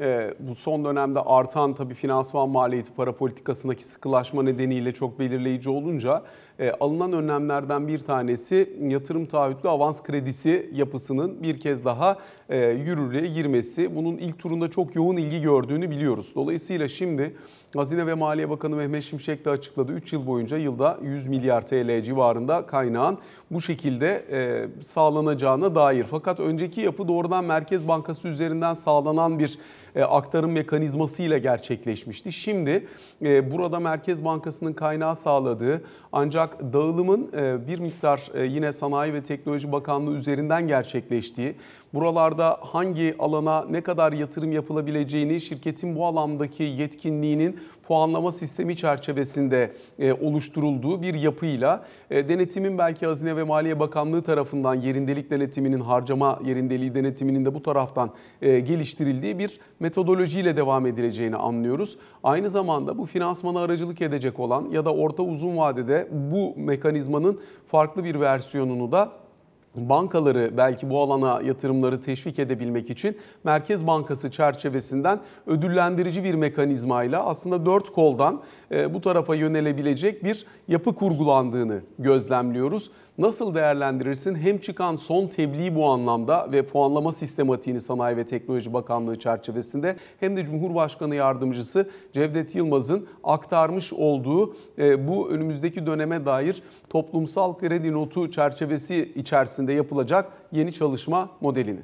e, 0.00 0.34
bu 0.38 0.54
son 0.54 0.84
dönemde 0.84 1.20
artan 1.20 1.74
tabii 1.74 1.94
finansman 1.94 2.48
maliyeti 2.48 2.94
para 2.94 3.12
politikasındaki 3.12 3.84
sıkılaşma 3.84 4.42
nedeniyle 4.42 4.94
çok 4.94 5.18
belirleyici 5.18 5.70
olunca 5.70 6.22
alınan 6.68 7.12
önlemlerden 7.12 7.88
bir 7.88 7.98
tanesi 7.98 8.76
yatırım 8.80 9.26
taahhütlü 9.26 9.68
avans 9.68 10.02
kredisi 10.02 10.70
yapısının 10.72 11.42
bir 11.42 11.60
kez 11.60 11.84
daha 11.84 12.16
e, 12.48 12.58
yürürlüğe 12.58 13.26
girmesi. 13.26 13.96
Bunun 13.96 14.16
ilk 14.16 14.38
turunda 14.38 14.70
çok 14.70 14.96
yoğun 14.96 15.16
ilgi 15.16 15.42
gördüğünü 15.42 15.90
biliyoruz. 15.90 16.32
Dolayısıyla 16.34 16.88
şimdi 16.88 17.36
Hazine 17.76 18.06
ve 18.06 18.14
Maliye 18.14 18.50
Bakanı 18.50 18.76
Mehmet 18.76 19.04
Şimşek 19.04 19.44
de 19.44 19.50
açıkladı. 19.50 19.92
3 19.92 20.12
yıl 20.12 20.26
boyunca 20.26 20.56
yılda 20.56 20.98
100 21.02 21.28
milyar 21.28 21.66
TL 21.66 22.02
civarında 22.02 22.66
kaynağın 22.66 23.18
bu 23.50 23.60
şekilde 23.60 24.24
e, 24.30 24.68
sağlanacağına 24.84 25.74
dair. 25.74 26.04
Fakat 26.10 26.40
önceki 26.40 26.80
yapı 26.80 27.08
doğrudan 27.08 27.44
Merkez 27.44 27.88
Bankası 27.88 28.28
üzerinden 28.28 28.74
sağlanan 28.74 29.38
bir 29.38 29.58
e, 29.96 30.02
aktarım 30.02 30.52
mekanizması 30.52 31.22
ile 31.22 31.38
gerçekleşmişti. 31.38 32.32
Şimdi 32.32 32.86
e, 33.22 33.52
burada 33.52 33.80
Merkez 33.80 34.24
Bankası'nın 34.24 34.72
kaynağı 34.72 35.16
sağladığı 35.16 35.82
ancak 36.12 36.49
dağılımın 36.72 37.30
e, 37.36 37.66
bir 37.66 37.78
miktar 37.78 38.44
yine 38.44 38.72
Sanayi 38.72 39.14
ve 39.14 39.22
Teknoloji 39.22 39.72
Bakanlığı 39.72 40.16
üzerinden 40.16 40.68
gerçekleştiği, 40.68 41.54
buralarda 41.94 42.58
hangi 42.60 43.14
alana 43.18 43.64
ne 43.70 43.80
kadar 43.80 44.12
yatırım 44.12 44.52
yapılabileceğini 44.52 45.40
şirketin 45.40 45.96
bu 45.96 46.06
alandaki 46.06 46.62
yetkinliğinin 46.62 47.60
puanlama 47.90 48.32
sistemi 48.32 48.76
çerçevesinde 48.76 49.72
e, 49.98 50.12
oluşturulduğu 50.12 51.02
bir 51.02 51.14
yapıyla 51.14 51.84
e, 52.10 52.28
denetimin 52.28 52.78
belki 52.78 53.06
Hazine 53.06 53.36
ve 53.36 53.42
Maliye 53.42 53.80
Bakanlığı 53.80 54.22
tarafından 54.22 54.74
yerindelik 54.74 55.30
denetiminin 55.30 55.80
harcama 55.80 56.38
yerindeliği 56.44 56.94
denetiminin 56.94 57.44
de 57.44 57.54
bu 57.54 57.62
taraftan 57.62 58.10
e, 58.42 58.60
geliştirildiği 58.60 59.38
bir 59.38 59.60
metodolojiyle 59.80 60.56
devam 60.56 60.86
edileceğini 60.86 61.36
anlıyoruz. 61.36 61.98
Aynı 62.22 62.50
zamanda 62.50 62.98
bu 62.98 63.06
finansmana 63.06 63.60
aracılık 63.60 64.02
edecek 64.02 64.40
olan 64.40 64.68
ya 64.70 64.84
da 64.84 64.94
orta 64.94 65.22
uzun 65.22 65.56
vadede 65.56 66.08
bu 66.32 66.54
mekanizmanın 66.56 67.40
farklı 67.66 68.04
bir 68.04 68.20
versiyonunu 68.20 68.92
da 68.92 69.12
bankaları 69.74 70.50
belki 70.56 70.90
bu 70.90 71.00
alana 71.00 71.42
yatırımları 71.42 72.00
teşvik 72.00 72.38
edebilmek 72.38 72.90
için 72.90 73.18
Merkez 73.44 73.86
Bankası 73.86 74.30
çerçevesinden 74.30 75.20
ödüllendirici 75.46 76.24
bir 76.24 76.34
mekanizmayla 76.34 77.24
aslında 77.24 77.66
dört 77.66 77.92
koldan 77.92 78.40
e, 78.72 78.94
bu 78.94 79.00
tarafa 79.00 79.34
yönelebilecek 79.34 80.24
bir 80.24 80.46
yapı 80.68 80.94
kurgulandığını 80.94 81.80
gözlemliyoruz. 81.98 82.90
Nasıl 83.20 83.54
değerlendirirsin 83.54 84.34
hem 84.34 84.58
çıkan 84.58 84.96
son 84.96 85.26
tebliğ 85.26 85.74
bu 85.74 85.86
anlamda 85.86 86.52
ve 86.52 86.62
puanlama 86.62 87.12
sistematiğini 87.12 87.80
Sanayi 87.80 88.16
ve 88.16 88.26
Teknoloji 88.26 88.72
Bakanlığı 88.72 89.18
çerçevesinde 89.18 89.96
hem 90.20 90.36
de 90.36 90.44
Cumhurbaşkanı 90.44 91.14
Yardımcısı 91.14 91.90
Cevdet 92.12 92.54
Yılmaz'ın 92.54 93.08
aktarmış 93.24 93.92
olduğu 93.92 94.56
e, 94.78 95.08
bu 95.08 95.30
önümüzdeki 95.30 95.86
döneme 95.86 96.24
dair 96.24 96.62
toplumsal 96.90 97.58
kredi 97.58 97.92
notu 97.92 98.30
çerçevesi 98.30 99.12
içerisinde 99.14 99.72
yapılacak 99.72 100.32
yeni 100.52 100.72
çalışma 100.72 101.30
modelini. 101.40 101.80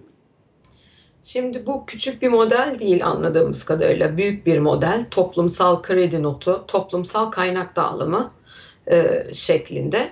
Şimdi 1.23 1.67
bu 1.67 1.87
küçük 1.87 2.23
bir 2.23 2.29
model 2.29 2.77
değil 2.81 3.07
anladığımız 3.07 3.65
kadarıyla 3.65 4.17
büyük 4.17 4.47
bir 4.47 4.59
model 4.59 5.07
toplumsal 5.11 5.83
kredi 5.83 6.23
notu, 6.23 6.65
toplumsal 6.69 7.31
kaynak 7.31 7.77
dağılımı 7.77 8.31
e, 8.91 9.25
şeklinde. 9.33 10.09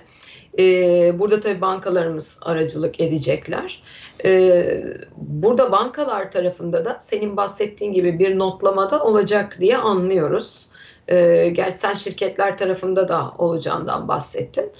E, 0.58 1.18
burada 1.18 1.40
tabii 1.40 1.60
bankalarımız 1.60 2.40
aracılık 2.42 3.00
edecekler. 3.00 3.82
E, 4.24 4.84
burada 5.16 5.72
bankalar 5.72 6.32
tarafında 6.32 6.84
da 6.84 6.96
senin 7.00 7.36
bahsettiğin 7.36 7.92
gibi 7.92 8.18
bir 8.18 8.38
notlamada 8.38 9.04
olacak 9.04 9.56
diye 9.60 9.76
anlıyoruz. 9.76 10.66
E, 11.08 11.48
gerçi 11.48 11.78
sen 11.78 11.94
şirketler 11.94 12.58
tarafında 12.58 13.08
da 13.08 13.32
olacağından 13.38 14.08
bahsettin. 14.08 14.72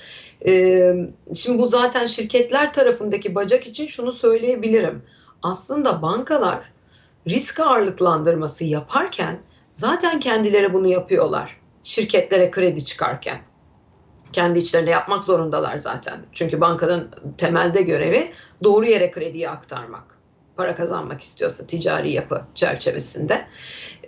E, 0.46 0.94
şimdi 1.34 1.58
bu 1.58 1.66
zaten 1.66 2.06
şirketler 2.06 2.72
tarafındaki 2.72 3.34
bacak 3.34 3.66
için 3.66 3.86
şunu 3.86 4.12
söyleyebilirim. 4.12 5.02
Aslında 5.42 6.02
bankalar 6.02 6.60
risk 7.28 7.60
ağırlıklandırması 7.60 8.64
yaparken 8.64 9.38
zaten 9.74 10.20
kendileri 10.20 10.72
bunu 10.72 10.88
yapıyorlar. 10.88 11.60
Şirketlere 11.82 12.50
kredi 12.50 12.84
çıkarken 12.84 13.38
kendi 14.34 14.58
içlerinde 14.58 14.90
yapmak 14.90 15.24
zorundalar 15.24 15.76
zaten. 15.76 16.18
Çünkü 16.32 16.60
bankanın 16.60 17.10
temelde 17.38 17.82
görevi 17.82 18.32
doğru 18.64 18.86
yere 18.86 19.10
krediyi 19.10 19.48
aktarmak. 19.50 20.04
Para 20.56 20.74
kazanmak 20.74 21.22
istiyorsa 21.22 21.66
ticari 21.66 22.12
yapı 22.12 22.42
çerçevesinde. 22.54 23.44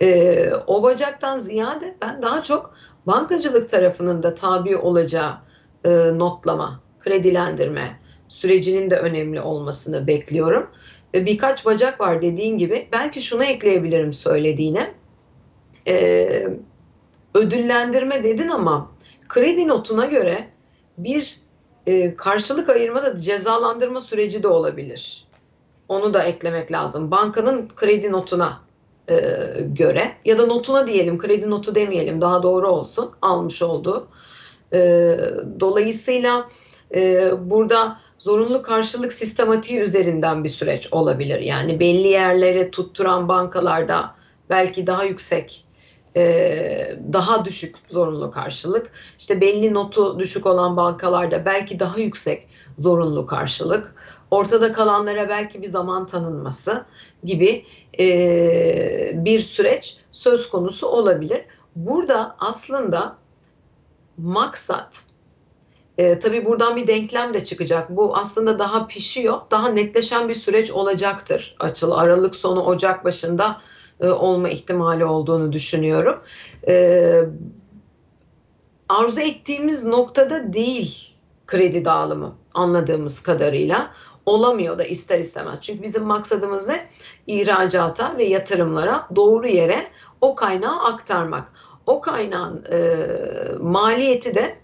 Ee, 0.01 0.51
o 0.67 0.83
bacaktan 0.83 1.39
ziyade 1.39 1.95
ben 2.01 2.21
daha 2.21 2.43
çok 2.43 2.73
bankacılık 3.07 3.69
tarafının 3.69 4.23
da 4.23 4.35
tabi 4.35 4.77
olacağı 4.77 5.33
e, 5.83 5.89
notlama, 6.17 6.79
kredilendirme 6.99 7.99
sürecinin 8.27 8.89
de 8.89 8.97
önemli 8.97 9.41
olmasını 9.41 10.07
bekliyorum. 10.07 10.69
E, 11.13 11.25
birkaç 11.25 11.65
bacak 11.65 11.99
var 11.99 12.21
dediğin 12.21 12.57
gibi. 12.57 12.89
Belki 12.91 13.21
şunu 13.21 13.43
ekleyebilirim 13.43 14.13
söylediğine. 14.13 14.93
Ee, 15.87 16.47
ödüllendirme 17.33 18.23
dedin 18.23 18.47
ama 18.47 18.91
kredi 19.29 19.67
notuna 19.67 20.05
göre 20.05 20.47
bir 20.97 21.39
e, 21.85 22.15
karşılık 22.15 22.69
ayırma 22.69 23.03
da 23.03 23.19
cezalandırma 23.19 24.01
süreci 24.01 24.43
de 24.43 24.47
olabilir. 24.47 25.27
Onu 25.87 26.13
da 26.13 26.23
eklemek 26.23 26.71
lazım. 26.71 27.11
Bankanın 27.11 27.69
kredi 27.75 28.11
notuna 28.11 28.61
e, 29.09 29.15
göre 29.65 30.11
ya 30.25 30.37
da 30.37 30.45
notuna 30.45 30.87
diyelim, 30.87 31.17
kredi 31.17 31.49
notu 31.49 31.75
demeyelim 31.75 32.21
daha 32.21 32.43
doğru 32.43 32.67
olsun 32.67 33.11
almış 33.21 33.61
olduğu. 33.61 34.07
E, 34.73 34.79
dolayısıyla 35.59 36.47
e, 36.95 37.31
burada 37.49 37.99
zorunlu 38.19 38.61
karşılık 38.61 39.13
sistematiği 39.13 39.79
üzerinden 39.79 40.43
bir 40.43 40.49
süreç 40.49 40.93
olabilir. 40.93 41.39
Yani 41.39 41.79
belli 41.79 42.07
yerlere 42.07 42.71
tutturan 42.71 43.27
bankalarda 43.27 44.15
belki 44.49 44.87
daha 44.87 45.03
yüksek 45.03 45.66
e, 46.17 46.99
daha 47.13 47.45
düşük 47.45 47.75
zorunlu 47.89 48.31
karşılık. 48.31 48.91
İşte 49.19 49.41
belli 49.41 49.73
notu 49.73 50.19
düşük 50.19 50.45
olan 50.45 50.77
bankalarda 50.77 51.45
belki 51.45 51.79
daha 51.79 51.99
yüksek 51.99 52.47
zorunlu 52.79 53.25
karşılık. 53.25 53.95
Ortada 54.31 54.71
kalanlara 54.71 55.29
belki 55.29 55.61
bir 55.61 55.67
zaman 55.67 56.05
tanınması 56.05 56.85
gibi 57.23 57.65
e, 57.99 58.05
bir 59.13 59.39
süreç 59.39 59.97
söz 60.11 60.49
konusu 60.49 60.87
olabilir. 60.87 61.45
Burada 61.75 62.35
aslında 62.39 63.17
maksat 64.17 65.03
e, 65.97 66.19
tabii 66.19 66.45
buradan 66.45 66.75
bir 66.75 66.87
denklem 66.87 67.33
de 67.33 67.45
çıkacak. 67.45 67.89
Bu 67.89 68.17
aslında 68.17 68.59
daha 68.59 68.87
pişiyor, 68.87 69.41
daha 69.51 69.69
netleşen 69.69 70.29
bir 70.29 70.33
süreç 70.33 70.71
olacaktır. 70.71 71.55
Açıl 71.59 71.91
Aralık 71.91 72.35
sonu 72.35 72.61
Ocak 72.61 73.05
başında 73.05 73.61
e, 74.01 74.09
olma 74.09 74.49
ihtimali 74.49 75.05
olduğunu 75.05 75.53
düşünüyorum. 75.53 76.21
E, 76.67 77.21
arzu 78.89 79.21
ettiğimiz 79.21 79.85
noktada 79.85 80.53
değil 80.53 81.13
kredi 81.47 81.85
dağılımı 81.85 82.35
anladığımız 82.53 83.21
kadarıyla 83.21 83.91
olamıyor 84.25 84.77
da 84.77 84.83
ister 84.83 85.19
istemez. 85.19 85.61
Çünkü 85.61 85.83
bizim 85.83 86.03
maksadımız 86.03 86.67
ne? 86.67 86.87
İhracata 87.27 88.17
ve 88.17 88.25
yatırımlara 88.25 89.07
doğru 89.15 89.47
yere 89.47 89.87
o 90.21 90.35
kaynağı 90.35 90.83
aktarmak. 90.83 91.51
O 91.85 92.01
kaynağın 92.01 92.65
e, 92.71 93.07
maliyeti 93.59 94.35
de 94.35 94.57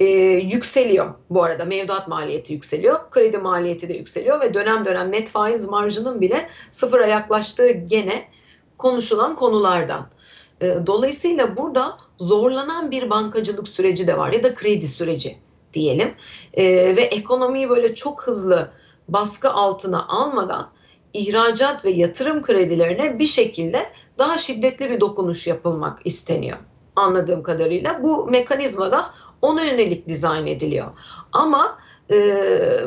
e, 0.00 0.04
yükseliyor 0.36 1.14
bu 1.30 1.42
arada. 1.42 1.64
Mevduat 1.64 2.08
maliyeti 2.08 2.52
yükseliyor, 2.52 3.10
kredi 3.10 3.38
maliyeti 3.38 3.88
de 3.88 3.92
yükseliyor 3.92 4.40
ve 4.40 4.54
dönem 4.54 4.84
dönem 4.84 5.12
net 5.12 5.30
faiz 5.30 5.68
marjının 5.68 6.20
bile 6.20 6.48
sıfıra 6.70 7.06
yaklaştığı 7.06 7.70
gene 7.70 8.28
konuşulan 8.78 9.36
konulardan. 9.36 10.06
Dolayısıyla 10.86 11.56
burada 11.56 11.96
zorlanan 12.18 12.90
bir 12.90 13.10
bankacılık 13.10 13.68
süreci 13.68 14.06
de 14.06 14.18
var 14.18 14.32
ya 14.32 14.42
da 14.42 14.54
kredi 14.54 14.88
süreci 14.88 15.36
diyelim. 15.74 16.14
Ve 16.96 17.00
ekonomiyi 17.00 17.68
böyle 17.68 17.94
çok 17.94 18.22
hızlı 18.22 18.70
baskı 19.08 19.50
altına 19.52 20.08
almadan 20.08 20.68
ihracat 21.12 21.84
ve 21.84 21.90
yatırım 21.90 22.42
kredilerine 22.42 23.18
bir 23.18 23.26
şekilde 23.26 23.82
daha 24.18 24.38
şiddetli 24.38 24.90
bir 24.90 25.00
dokunuş 25.00 25.46
yapılmak 25.46 25.98
isteniyor. 26.04 26.58
Anladığım 26.96 27.42
kadarıyla 27.42 28.02
bu 28.02 28.26
mekanizma 28.26 28.92
da 28.92 29.04
ona 29.42 29.64
yönelik 29.64 30.08
dizayn 30.08 30.46
ediliyor. 30.46 30.94
Ama 31.32 31.78
e, 32.10 32.16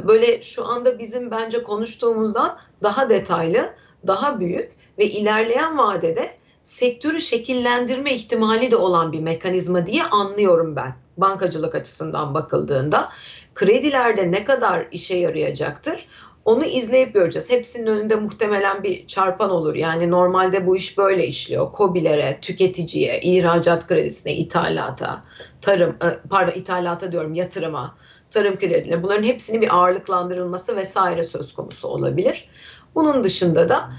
böyle 0.08 0.42
şu 0.42 0.66
anda 0.66 1.00
bizim 1.00 1.32
bence 1.32 1.64
konuştuğumuzdan 1.64 2.58
daha 2.84 3.10
detaylı 3.10 3.74
daha 4.08 4.40
büyük 4.40 4.72
ve 4.98 5.06
ilerleyen 5.06 5.78
vadede 5.78 6.30
sektörü 6.64 7.22
şekillendirme 7.22 8.14
ihtimali 8.14 8.72
de 8.72 8.76
olan 8.76 9.12
bir 9.12 9.20
mekanizma 9.20 9.88
diye 9.88 10.04
anlıyorum 10.04 10.76
ben 10.76 10.96
bankacılık 11.18 11.76
açısından 11.76 12.34
bakıldığında. 12.34 13.10
Kredilerde 13.56 14.32
ne 14.32 14.46
kadar 14.46 14.88
işe 14.92 15.18
yarayacaktır? 15.18 16.08
Onu 16.46 16.66
izleyip 16.66 17.14
göreceğiz. 17.14 17.50
Hepsinin 17.52 17.88
önünde 17.88 18.16
muhtemelen 18.16 18.84
bir 18.84 19.08
çarpan 19.08 19.50
olur. 19.50 19.76
Yani 19.76 20.12
normalde 20.12 20.68
bu 20.68 20.78
iş 20.78 20.98
böyle 20.98 21.28
işliyor. 21.28 21.72
Kobilere, 21.72 22.38
tüketiciye, 22.42 23.22
ihracat 23.22 23.88
kredisine, 23.88 24.34
ithalata, 24.34 25.22
tarım, 25.62 25.90
e, 25.90 26.28
pardon 26.30 26.60
ithalata 26.60 27.12
diyorum 27.12 27.34
yatırıma, 27.34 27.98
tarım 28.32 28.56
kredilerine 28.60 29.04
bunların 29.04 29.24
hepsinin 29.24 29.62
bir 29.62 29.76
ağırlıklandırılması 29.76 30.76
vesaire 30.76 31.24
söz 31.24 31.54
konusu 31.54 31.88
olabilir. 31.88 32.50
Bunun 32.96 33.24
dışında 33.24 33.70
da 33.70 33.90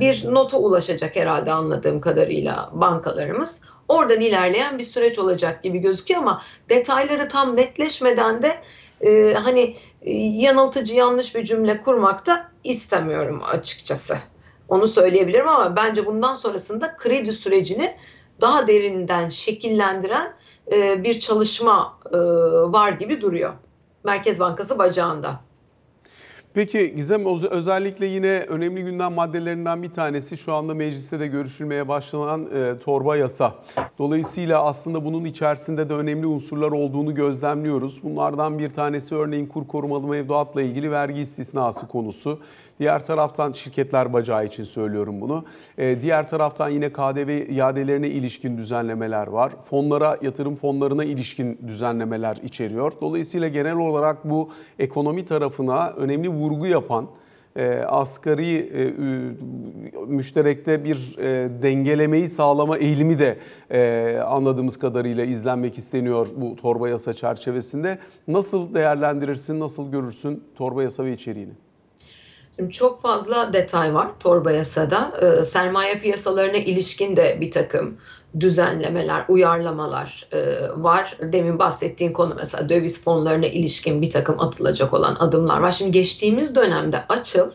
bir 0.00 0.34
nota 0.34 0.56
ulaşacak 0.58 1.16
herhalde 1.16 1.52
anladığım 1.52 2.00
kadarıyla 2.00 2.70
bankalarımız. 2.72 3.64
Oradan 3.88 4.20
ilerleyen 4.20 4.78
bir 4.78 4.84
süreç 4.84 5.18
olacak 5.18 5.62
gibi 5.62 5.78
gözüküyor 5.78 6.20
ama 6.20 6.42
detayları 6.68 7.28
tam 7.28 7.56
netleşmeden 7.56 8.42
de 8.42 8.52
e, 9.00 9.34
hani 9.34 9.76
e, 10.02 10.12
yanıltıcı 10.16 10.94
yanlış 10.94 11.34
bir 11.34 11.44
cümle 11.44 11.80
kurmak 11.80 12.26
da 12.26 12.50
istemiyorum 12.64 13.42
açıkçası. 13.52 14.18
Onu 14.68 14.86
söyleyebilirim 14.86 15.48
ama 15.48 15.76
bence 15.76 16.06
bundan 16.06 16.32
sonrasında 16.32 16.96
kredi 16.96 17.32
sürecini 17.32 17.96
daha 18.40 18.66
derinden 18.66 19.28
şekillendiren 19.28 20.34
e, 20.72 21.04
bir 21.04 21.20
çalışma 21.20 21.98
e, 22.12 22.18
var 22.72 22.92
gibi 22.92 23.20
duruyor. 23.20 23.52
Merkez 24.04 24.40
Bankası 24.40 24.78
bacağında. 24.78 25.40
Peki 26.58 26.94
Gizem 26.94 27.26
özellikle 27.50 28.06
yine 28.06 28.28
önemli 28.28 28.84
gündem 28.84 29.12
maddelerinden 29.12 29.82
bir 29.82 29.90
tanesi 29.90 30.36
şu 30.36 30.52
anda 30.52 30.74
mecliste 30.74 31.20
de 31.20 31.26
görüşülmeye 31.26 31.88
başlanan 31.88 32.46
e, 32.54 32.78
torba 32.78 33.16
yasa. 33.16 33.54
Dolayısıyla 33.98 34.64
aslında 34.64 35.04
bunun 35.04 35.24
içerisinde 35.24 35.88
de 35.88 35.94
önemli 35.94 36.26
unsurlar 36.26 36.72
olduğunu 36.72 37.14
gözlemliyoruz. 37.14 38.02
Bunlardan 38.02 38.58
bir 38.58 38.70
tanesi 38.70 39.14
örneğin 39.14 39.46
kur 39.46 39.66
korumalı 39.66 40.06
mevduatla 40.06 40.62
ilgili 40.62 40.90
vergi 40.90 41.20
istisnası 41.20 41.88
konusu. 41.88 42.40
Diğer 42.78 43.04
taraftan 43.04 43.52
şirketler 43.52 44.12
bacağı 44.12 44.46
için 44.46 44.64
söylüyorum 44.64 45.20
bunu. 45.20 45.44
Ee, 45.78 46.02
diğer 46.02 46.28
taraftan 46.28 46.68
yine 46.68 46.92
KDV 46.92 47.50
iadelerine 47.50 48.08
ilişkin 48.08 48.58
düzenlemeler 48.58 49.26
var. 49.26 49.52
Fonlara, 49.64 50.18
yatırım 50.22 50.56
fonlarına 50.56 51.04
ilişkin 51.04 51.58
düzenlemeler 51.66 52.36
içeriyor. 52.36 52.92
Dolayısıyla 53.00 53.48
genel 53.48 53.76
olarak 53.76 54.30
bu 54.30 54.50
ekonomi 54.78 55.26
tarafına 55.26 55.90
önemli 55.90 56.28
vurgu 56.28 56.66
yapan 56.66 57.08
e, 57.56 57.82
asgari 57.86 58.56
e, 58.56 58.94
müşterekte 60.06 60.84
bir 60.84 61.18
e, 61.18 61.48
dengelemeyi 61.62 62.28
sağlama 62.28 62.78
eğilimi 62.78 63.18
de 63.18 63.38
e, 63.70 64.18
anladığımız 64.26 64.78
kadarıyla 64.78 65.24
izlenmek 65.24 65.78
isteniyor 65.78 66.28
bu 66.36 66.56
torba 66.56 66.88
yasa 66.88 67.14
çerçevesinde. 67.14 67.98
Nasıl 68.28 68.74
değerlendirirsin, 68.74 69.60
nasıl 69.60 69.92
görürsün 69.92 70.44
torba 70.54 70.82
yasa 70.82 71.04
ve 71.04 71.12
içeriğini? 71.12 71.67
Şimdi 72.58 72.72
çok 72.72 73.02
fazla 73.02 73.52
detay 73.52 73.94
var 73.94 74.08
torba 74.20 74.52
yasada. 74.52 75.12
E, 75.20 75.44
sermaye 75.44 75.94
piyasalarına 75.94 76.56
ilişkin 76.56 77.16
de 77.16 77.38
bir 77.40 77.50
takım 77.50 77.98
düzenlemeler, 78.40 79.24
uyarlamalar 79.28 80.28
e, 80.32 80.38
var. 80.76 81.18
Demin 81.22 81.58
bahsettiğin 81.58 82.12
konu 82.12 82.34
mesela 82.34 82.68
döviz 82.68 83.04
fonlarına 83.04 83.46
ilişkin 83.46 84.02
bir 84.02 84.10
takım 84.10 84.40
atılacak 84.40 84.94
olan 84.94 85.16
adımlar 85.18 85.60
var. 85.60 85.72
Şimdi 85.72 85.90
geçtiğimiz 85.90 86.54
dönemde 86.54 87.04
açıl 87.08 87.50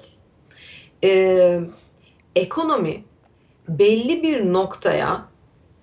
e, 1.04 1.60
ekonomi 2.36 3.04
belli 3.68 4.24
bir 4.24 4.54
noktaya 4.54 5.26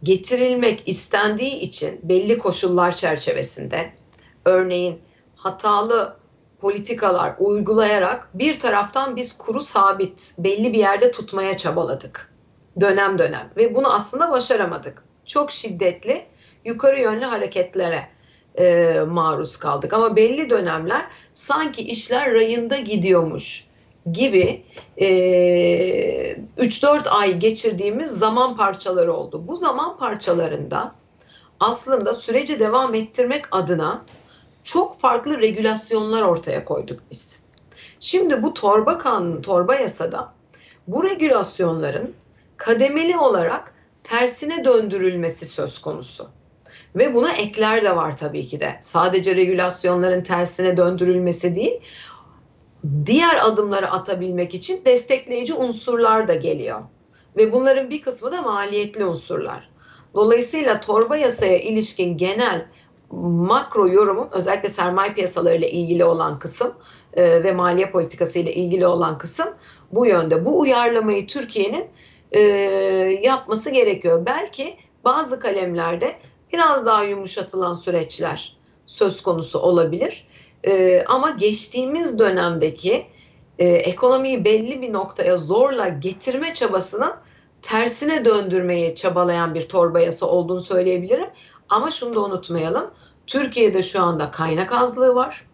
getirilmek 0.02 0.82
istendiği 0.88 1.60
için 1.60 2.00
belli 2.02 2.38
koşullar 2.38 2.96
çerçevesinde 2.96 3.92
örneğin 4.44 4.98
hatalı 5.36 6.19
politikalar 6.60 7.34
uygulayarak 7.38 8.28
bir 8.34 8.58
taraftan 8.58 9.16
biz 9.16 9.38
kuru 9.38 9.62
sabit 9.62 10.34
belli 10.38 10.72
bir 10.72 10.78
yerde 10.78 11.10
tutmaya 11.10 11.56
çabaladık 11.56 12.32
dönem 12.80 13.18
dönem 13.18 13.50
ve 13.56 13.74
bunu 13.74 13.94
aslında 13.94 14.30
başaramadık. 14.30 15.04
Çok 15.26 15.50
şiddetli 15.52 16.24
yukarı 16.64 17.00
yönlü 17.00 17.24
hareketlere 17.24 18.08
e, 18.58 18.94
maruz 19.08 19.56
kaldık 19.56 19.92
ama 19.92 20.16
belli 20.16 20.50
dönemler 20.50 21.06
sanki 21.34 21.82
işler 21.82 22.32
rayında 22.32 22.78
gidiyormuş 22.78 23.66
gibi 24.12 24.64
e, 24.96 25.06
3-4 26.58 27.08
ay 27.08 27.38
geçirdiğimiz 27.38 28.10
zaman 28.10 28.56
parçaları 28.56 29.12
oldu. 29.12 29.42
Bu 29.48 29.56
zaman 29.56 29.96
parçalarında 29.96 30.94
aslında 31.60 32.14
süreci 32.14 32.60
devam 32.60 32.94
ettirmek 32.94 33.44
adına 33.50 34.02
çok 34.62 35.00
farklı 35.00 35.38
regülasyonlar 35.38 36.22
ortaya 36.22 36.64
koyduk 36.64 37.00
biz. 37.10 37.44
Şimdi 38.00 38.42
bu 38.42 38.54
torba 38.54 38.98
kanunu, 38.98 39.42
torba 39.42 39.74
yasada 39.74 40.32
bu 40.88 41.04
regülasyonların 41.04 42.14
kademeli 42.56 43.16
olarak 43.16 43.74
tersine 44.02 44.64
döndürülmesi 44.64 45.46
söz 45.46 45.78
konusu. 45.78 46.28
Ve 46.96 47.14
buna 47.14 47.32
ekler 47.32 47.82
de 47.82 47.96
var 47.96 48.16
tabii 48.16 48.46
ki 48.46 48.60
de. 48.60 48.78
Sadece 48.80 49.36
regülasyonların 49.36 50.22
tersine 50.22 50.76
döndürülmesi 50.76 51.56
değil, 51.56 51.80
diğer 53.06 53.46
adımları 53.46 53.90
atabilmek 53.90 54.54
için 54.54 54.84
destekleyici 54.84 55.54
unsurlar 55.54 56.28
da 56.28 56.34
geliyor. 56.34 56.80
Ve 57.36 57.52
bunların 57.52 57.90
bir 57.90 58.02
kısmı 58.02 58.32
da 58.32 58.42
maliyetli 58.42 59.04
unsurlar. 59.04 59.70
Dolayısıyla 60.14 60.80
torba 60.80 61.16
yasaya 61.16 61.58
ilişkin 61.58 62.16
genel 62.16 62.66
makro 63.12 63.88
yorumum 63.88 64.28
özellikle 64.32 64.68
sermaye 64.68 65.14
piyasalarıyla 65.14 65.68
ilgili 65.68 66.04
olan 66.04 66.38
kısım 66.38 66.74
e, 67.14 67.44
ve 67.44 67.52
maliye 67.52 67.90
politikası 67.90 68.38
ile 68.38 68.54
ilgili 68.54 68.86
olan 68.86 69.18
kısım 69.18 69.48
bu 69.92 70.06
yönde. 70.06 70.44
Bu 70.44 70.60
uyarlamayı 70.60 71.26
Türkiye'nin 71.26 71.84
e, 72.32 72.40
yapması 73.22 73.70
gerekiyor. 73.70 74.26
Belki 74.26 74.76
bazı 75.04 75.40
kalemlerde 75.40 76.14
biraz 76.52 76.86
daha 76.86 77.04
yumuşatılan 77.04 77.74
süreçler 77.74 78.56
söz 78.86 79.22
konusu 79.22 79.58
olabilir. 79.58 80.26
E, 80.64 81.04
ama 81.04 81.30
geçtiğimiz 81.30 82.18
dönemdeki 82.18 83.06
e, 83.58 83.68
ekonomiyi 83.68 84.44
belli 84.44 84.82
bir 84.82 84.92
noktaya 84.92 85.36
zorla 85.36 85.88
getirme 85.88 86.54
çabasının 86.54 87.12
tersine 87.62 88.24
döndürmeyi 88.24 88.94
çabalayan 88.94 89.54
bir 89.54 89.68
torba 89.68 90.00
yasa 90.00 90.26
olduğunu 90.26 90.60
söyleyebilirim. 90.60 91.28
Ama 91.68 91.90
şunu 91.90 92.14
da 92.14 92.20
unutmayalım. 92.20 92.90
Türkiye'de 93.30 93.82
şu 93.82 94.02
anda 94.02 94.30
kaynak 94.30 94.72
azlığı 94.72 95.14
var. 95.14 95.46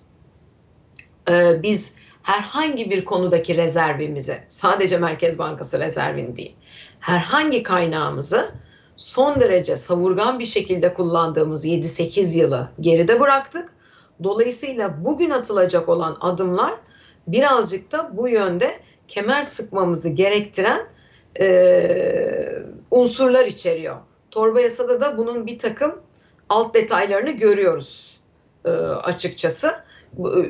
Ee, 1.30 1.62
biz 1.62 1.96
herhangi 2.22 2.90
bir 2.90 3.04
konudaki 3.04 3.56
rezervimizi, 3.56 4.38
sadece 4.48 4.98
Merkez 4.98 5.38
Bankası 5.38 5.78
rezervini 5.78 6.36
değil, 6.36 6.56
herhangi 7.00 7.62
kaynağımızı 7.62 8.50
son 8.96 9.40
derece 9.40 9.76
savurgan 9.76 10.38
bir 10.38 10.46
şekilde 10.46 10.94
kullandığımız 10.94 11.66
7-8 11.66 12.38
yılı 12.38 12.68
geride 12.80 13.20
bıraktık. 13.20 13.72
Dolayısıyla 14.24 15.04
bugün 15.04 15.30
atılacak 15.30 15.88
olan 15.88 16.16
adımlar 16.20 16.74
birazcık 17.26 17.92
da 17.92 18.16
bu 18.16 18.28
yönde 18.28 18.70
kemer 19.08 19.42
sıkmamızı 19.42 20.08
gerektiren 20.08 20.86
e, 21.40 22.62
unsurlar 22.90 23.46
içeriyor. 23.46 23.96
Torba 24.30 24.60
yasada 24.60 25.00
da 25.00 25.18
bunun 25.18 25.46
bir 25.46 25.58
takım 25.58 26.05
alt 26.48 26.74
detaylarını 26.74 27.30
görüyoruz 27.30 28.16
e, 28.64 28.70
açıkçası. 28.70 29.72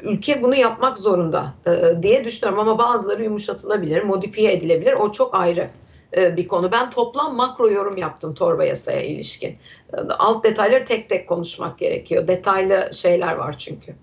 Ülke 0.03 0.43
bunu 0.43 0.55
yapmak 0.55 0.99
zorunda 0.99 1.55
e, 1.67 2.03
diye 2.03 2.25
düşünüyorum 2.25 2.59
ama 2.59 2.79
bazıları 2.79 3.25
yumuşatılabilir, 3.25 4.03
modifiye 4.03 4.53
edilebilir. 4.53 4.93
O 4.93 5.13
çok 5.13 5.35
ayrı 5.35 5.71
e, 6.17 6.37
bir 6.37 6.49
konu. 6.49 6.73
Ben 6.73 6.91
toplam 6.91 7.37
makro 7.37 7.71
yorum 7.71 7.97
yaptım 7.97 8.35
torba 8.35 8.65
yasaya 8.65 9.03
ilişkin. 9.03 9.59
E, 9.93 9.97
alt 10.19 10.45
detayları 10.45 10.85
tek 10.85 11.09
tek 11.09 11.29
konuşmak 11.29 11.79
gerekiyor. 11.79 12.29
Detaylı 12.29 12.91
şeyler 12.93 13.35
var 13.35 13.59
çünkü. 13.59 13.95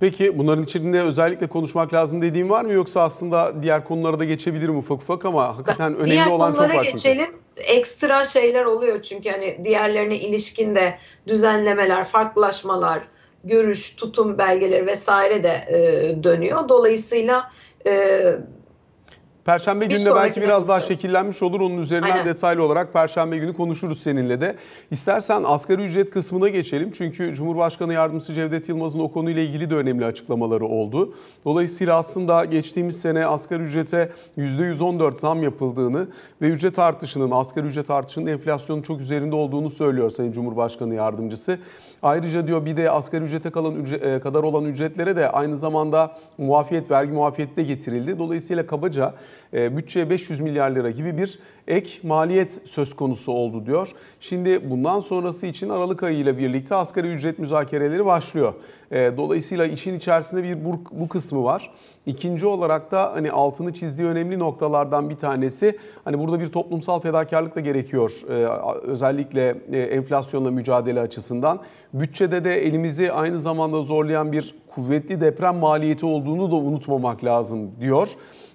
Peki 0.00 0.38
bunların 0.38 0.64
içinde 0.64 1.02
özellikle 1.02 1.46
konuşmak 1.46 1.94
lazım 1.94 2.22
dediğim 2.22 2.50
var 2.50 2.64
mı 2.64 2.72
yoksa 2.72 3.02
aslında 3.02 3.62
diğer 3.62 3.84
konulara 3.84 4.18
da 4.18 4.24
geçebilirim 4.24 4.78
ufak 4.78 5.02
ufak 5.02 5.24
ama 5.24 5.56
hakikaten 5.56 5.94
önemli 5.94 6.10
diğer 6.10 6.26
olan 6.26 6.50
çok 6.50 6.60
var. 6.60 6.70
Diğer 6.70 6.82
konulara 6.82 6.90
geçelim. 6.90 7.41
Ekstra 7.56 8.24
şeyler 8.24 8.64
oluyor 8.64 9.02
çünkü 9.02 9.30
hani 9.30 9.64
diğerlerine 9.64 10.16
ilişkin 10.16 10.74
de 10.74 10.98
düzenlemeler, 11.28 12.04
farklılaşmalar, 12.04 13.02
görüş, 13.44 13.96
tutum 13.96 14.38
belgeleri 14.38 14.86
vesaire 14.86 15.42
de 15.42 15.64
e, 15.68 16.24
dönüyor. 16.24 16.68
Dolayısıyla 16.68 17.50
e, 17.86 18.22
Perşembe 19.44 19.84
gününe 19.84 19.98
sonraki 19.98 20.22
belki 20.22 20.42
biraz 20.42 20.68
daha 20.68 20.80
şekillenmiş 20.80 21.42
olur. 21.42 21.60
Onun 21.60 21.78
üzerinden 21.78 22.10
Aynen. 22.10 22.24
detaylı 22.24 22.62
olarak 22.62 22.92
Perşembe 22.92 23.38
günü 23.38 23.54
konuşuruz 23.56 24.02
seninle 24.02 24.40
de. 24.40 24.56
İstersen 24.90 25.42
asgari 25.46 25.84
ücret 25.84 26.10
kısmına 26.10 26.48
geçelim. 26.48 26.92
Çünkü 26.92 27.34
Cumhurbaşkanı 27.34 27.92
Yardımcısı 27.92 28.34
Cevdet 28.34 28.68
Yılmaz'ın 28.68 28.98
o 28.98 29.10
konuyla 29.10 29.42
ilgili 29.42 29.70
de 29.70 29.74
önemli 29.74 30.04
açıklamaları 30.04 30.66
oldu. 30.66 31.14
Dolayısıyla 31.44 31.96
aslında 31.98 32.44
geçtiğimiz 32.44 33.00
sene 33.00 33.26
asgari 33.26 33.62
ücrete 33.62 34.10
%114 34.38 35.18
zam 35.18 35.42
yapıldığını 35.42 36.06
ve 36.42 36.48
ücret 36.48 36.78
artışının, 36.78 37.30
asgari 37.30 37.66
ücret 37.66 37.90
artışının 37.90 38.26
enflasyonun 38.26 38.82
çok 38.82 39.00
üzerinde 39.00 39.36
olduğunu 39.36 39.70
söylüyor 39.70 40.10
Sayın 40.10 40.32
Cumhurbaşkanı 40.32 40.94
Yardımcısı. 40.94 41.58
Ayrıca 42.02 42.46
diyor 42.46 42.64
bir 42.66 42.76
de 42.76 42.90
asgari 42.90 43.24
ücrete 43.24 43.50
kalan 43.50 43.74
ücre- 43.74 44.16
e, 44.16 44.20
kadar 44.20 44.42
olan 44.42 44.64
ücretlere 44.64 45.16
de 45.16 45.30
aynı 45.30 45.56
zamanda 45.56 46.16
muafiyet, 46.38 46.90
vergi 46.90 47.12
muafiyeti 47.12 47.56
de 47.56 47.62
getirildi. 47.62 48.18
Dolayısıyla 48.18 48.66
kabaca 48.66 49.14
bütçeye 49.52 50.10
500 50.10 50.40
milyar 50.40 50.70
lira 50.70 50.90
gibi 50.90 51.16
bir 51.18 51.38
ek 51.68 51.90
maliyet 52.02 52.52
söz 52.64 52.96
konusu 52.96 53.32
oldu 53.32 53.66
diyor. 53.66 53.88
Şimdi 54.20 54.70
bundan 54.70 55.00
sonrası 55.00 55.46
için 55.46 55.68
Aralık 55.68 56.02
ayı 56.02 56.18
ile 56.18 56.38
birlikte 56.38 56.74
asgari 56.74 57.12
ücret 57.12 57.38
müzakereleri 57.38 58.06
başlıyor. 58.06 58.54
E, 58.90 59.12
Dolayısıyla 59.16 59.66
işin 59.66 59.96
içerisinde 59.96 60.42
bir 60.44 60.64
bu, 60.64 60.80
bu 60.92 61.08
kısmı 61.08 61.44
var. 61.44 61.70
İkinci 62.06 62.46
olarak 62.46 62.90
da 62.90 63.12
hani 63.12 63.30
altını 63.32 63.72
çizdiği 63.72 64.08
önemli 64.08 64.38
noktalardan 64.38 65.10
bir 65.10 65.16
tanesi 65.16 65.78
hani 66.04 66.18
burada 66.18 66.40
bir 66.40 66.46
toplumsal 66.46 67.00
fedakarlık 67.00 67.56
da 67.56 67.60
gerekiyor. 67.60 68.12
E, 68.30 68.32
Özellikle 68.82 69.54
e, 69.72 69.78
enflasyonla 69.78 70.50
mücadele 70.50 71.00
açısından. 71.00 71.60
Bütçede 71.94 72.44
de 72.44 72.66
elimizi 72.66 73.12
aynı 73.12 73.38
zamanda 73.38 73.82
zorlayan 73.82 74.32
bir 74.32 74.54
kuvvetli 74.74 75.20
deprem 75.20 75.56
maliyeti 75.56 76.06
olduğunu 76.06 76.50
da 76.50 76.56
unutmamak 76.56 77.24
lazım 77.24 77.70
diyor 77.80 78.08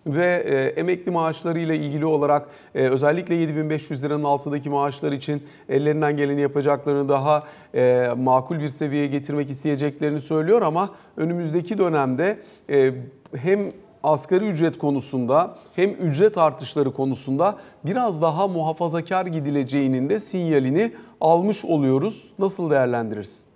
ve 0.08 0.44
e, 0.46 0.80
emekli 0.80 1.12
maaşları 1.12 1.60
ile 1.60 1.78
ilgili 1.78 2.06
olarak 2.06 2.50
e, 2.76 2.82
özellikle 2.90 3.36
7500 3.36 4.04
liranın 4.04 4.24
altındaki 4.24 4.70
maaşlar 4.70 5.12
için 5.12 5.44
ellerinden 5.70 6.18
geleni 6.18 6.42
yapacaklarını 6.42 7.10
daha 7.10 7.44
e, 7.76 8.10
makul 8.18 8.60
bir 8.60 8.70
seviyeye 8.70 9.08
getirmek 9.08 9.50
isteyeceklerini 9.50 10.22
söylüyor 10.22 10.62
ama 10.62 10.90
önümüzdeki 11.18 11.78
dönemde 11.78 12.40
e, 12.70 12.94
hem 13.36 13.72
asgari 14.04 14.46
ücret 14.46 14.78
konusunda 14.78 15.58
hem 15.76 15.90
ücret 15.90 16.38
artışları 16.38 16.94
konusunda 16.94 17.58
biraz 17.86 18.22
daha 18.22 18.48
muhafazakar 18.48 19.26
gidileceğinin 19.26 20.10
de 20.10 20.20
sinyalini 20.20 20.92
almış 21.22 21.66
oluyoruz. 21.66 22.32
Nasıl 22.40 22.72
değerlendirirsin? 22.72 23.48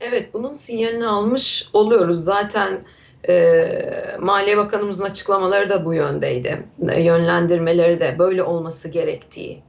Evet, 0.00 0.34
bunun 0.34 0.52
sinyalini 0.52 1.06
almış 1.06 1.70
oluyoruz. 1.72 2.24
Zaten 2.24 2.80
e, 3.28 4.16
Maliye 4.20 4.56
Bakanımızın 4.56 5.04
açıklamaları 5.04 5.70
da 5.70 5.84
bu 5.84 5.94
yöndeydi. 5.94 6.66
Yönlendirmeleri 6.98 8.00
de 8.00 8.18
böyle 8.18 8.42
olması 8.42 8.88
gerektiği 8.88 9.62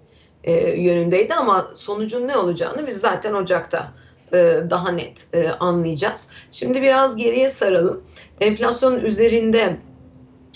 e, 0.43 0.53
yönündeydi 0.71 1.33
ama 1.33 1.67
sonucun 1.73 2.27
ne 2.27 2.37
olacağını 2.37 2.87
biz 2.87 2.97
zaten 2.97 3.33
Ocak'ta 3.33 3.93
e, 4.33 4.63
daha 4.69 4.91
net 4.91 5.27
e, 5.33 5.49
anlayacağız. 5.49 6.29
Şimdi 6.51 6.81
biraz 6.81 7.15
geriye 7.15 7.49
saralım. 7.49 8.03
Enflasyonun 8.41 8.99
üzerinde 8.99 9.77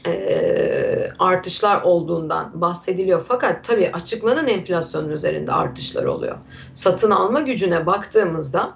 e, 0.07 1.09
artışlar 1.19 1.81
olduğundan 1.81 2.61
bahsediliyor. 2.61 3.25
Fakat 3.27 3.63
tabii 3.63 3.91
açıklanan 3.93 4.47
enflasyonun 4.47 5.09
üzerinde 5.09 5.51
artışlar 5.51 6.03
oluyor. 6.03 6.37
Satın 6.73 7.11
alma 7.11 7.41
gücüne 7.41 7.85
baktığımızda 7.85 8.71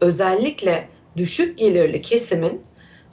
özellikle 0.00 0.88
düşük 1.16 1.58
gelirli 1.58 2.02
kesimin 2.02 2.62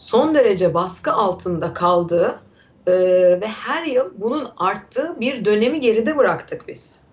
son 0.04 0.36
derece 0.36 0.74
baskı 0.74 1.13
altında 1.13 1.74
kaldığı 1.74 2.39
e, 2.88 2.94
ve 3.42 3.48
her 3.48 3.86
yıl 3.86 4.12
bunun 4.18 4.50
arttığı 4.58 5.20
bir 5.20 5.46
dönemi 5.46 5.80
geride 5.80 6.18
bıraktık 6.18 6.68
biz. 6.68 7.04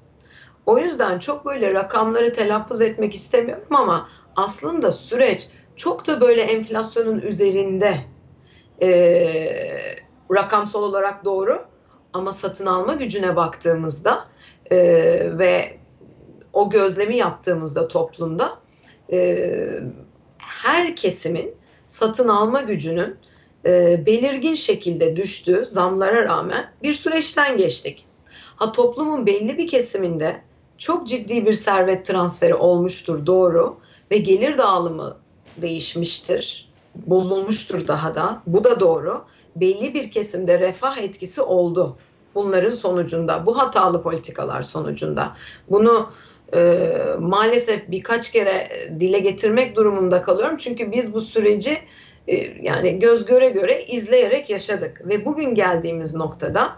O 0.67 0.79
yüzden 0.79 1.19
çok 1.19 1.45
böyle 1.45 1.75
rakamları 1.75 2.33
telaffuz 2.33 2.81
etmek 2.81 3.15
istemiyorum 3.15 3.67
ama 3.71 4.09
aslında 4.37 4.93
süreç 4.93 5.49
çok 5.77 6.07
da 6.07 6.21
böyle 6.21 6.43
enflasyonun 6.43 7.21
üzerinde 7.21 7.95
e, 8.83 8.91
rakamsal 10.33 10.83
olarak 10.83 11.25
doğru 11.25 11.65
ama 12.13 12.33
satın 12.33 12.67
alma 12.67 12.95
gücüne 12.95 13.37
baktığımızda 13.37 14.25
e, 14.71 14.79
ve 15.39 15.79
o 16.53 16.71
gözlemi 16.71 17.17
yaptığımızda 17.17 17.89
toplumda 17.89 18.59
e, 19.13 19.37
her 20.39 20.97
kesimin 20.97 21.60
satın 21.91 22.29
alma 22.29 22.61
gücünün 22.61 23.17
e, 23.67 24.03
belirgin 24.07 24.55
şekilde 24.55 25.17
düştüğü 25.17 25.65
zamlara 25.67 26.25
rağmen 26.25 26.71
bir 26.83 26.93
süreçten 26.93 27.57
geçtik. 27.57 28.05
Ha 28.57 28.73
toplumun 28.73 29.27
belli 29.27 29.59
bir 29.59 29.69
kesiminde 29.69 30.43
çok 30.79 31.07
ciddi 31.07 31.47
bir 31.47 31.53
servet 31.53 32.07
transferi 32.07 32.55
olmuştur 32.55 33.27
doğru 33.27 33.77
ve 34.11 34.19
gelir 34.19 34.59
dağılımı 34.59 35.17
değişmiştir, 35.57 36.69
bozulmuştur 36.95 37.89
daha 37.89 38.15
da. 38.15 38.43
Bu 38.47 38.65
da 38.65 38.81
doğru. 38.81 39.25
Belli 39.57 39.95
bir 39.95 40.11
kesimde 40.11 40.61
refah 40.61 40.99
etkisi 40.99 41.43
oldu 41.43 41.97
bunların 42.35 42.71
sonucunda, 42.71 43.47
bu 43.47 43.59
hatalı 43.59 44.03
politikalar 44.03 44.63
sonucunda. 44.63 45.37
Bunu 45.71 46.11
e, 46.55 46.89
maalesef 47.19 47.91
birkaç 47.91 48.33
kere 48.33 48.69
dile 49.01 49.19
getirmek 49.19 49.77
durumunda 49.77 50.23
kalıyorum. 50.23 50.57
Çünkü 50.57 50.93
biz 50.93 51.15
bu 51.15 51.21
süreci 51.21 51.79
e, 52.29 52.37
yani 52.63 52.99
göz 52.99 53.27
göre 53.27 53.49
göre 53.49 53.85
izleyerek 53.85 54.51
yaşadık 54.51 55.03
ve 55.09 55.27
bugün 55.27 55.55
geldiğimiz 55.55 56.15
noktada 56.15 56.73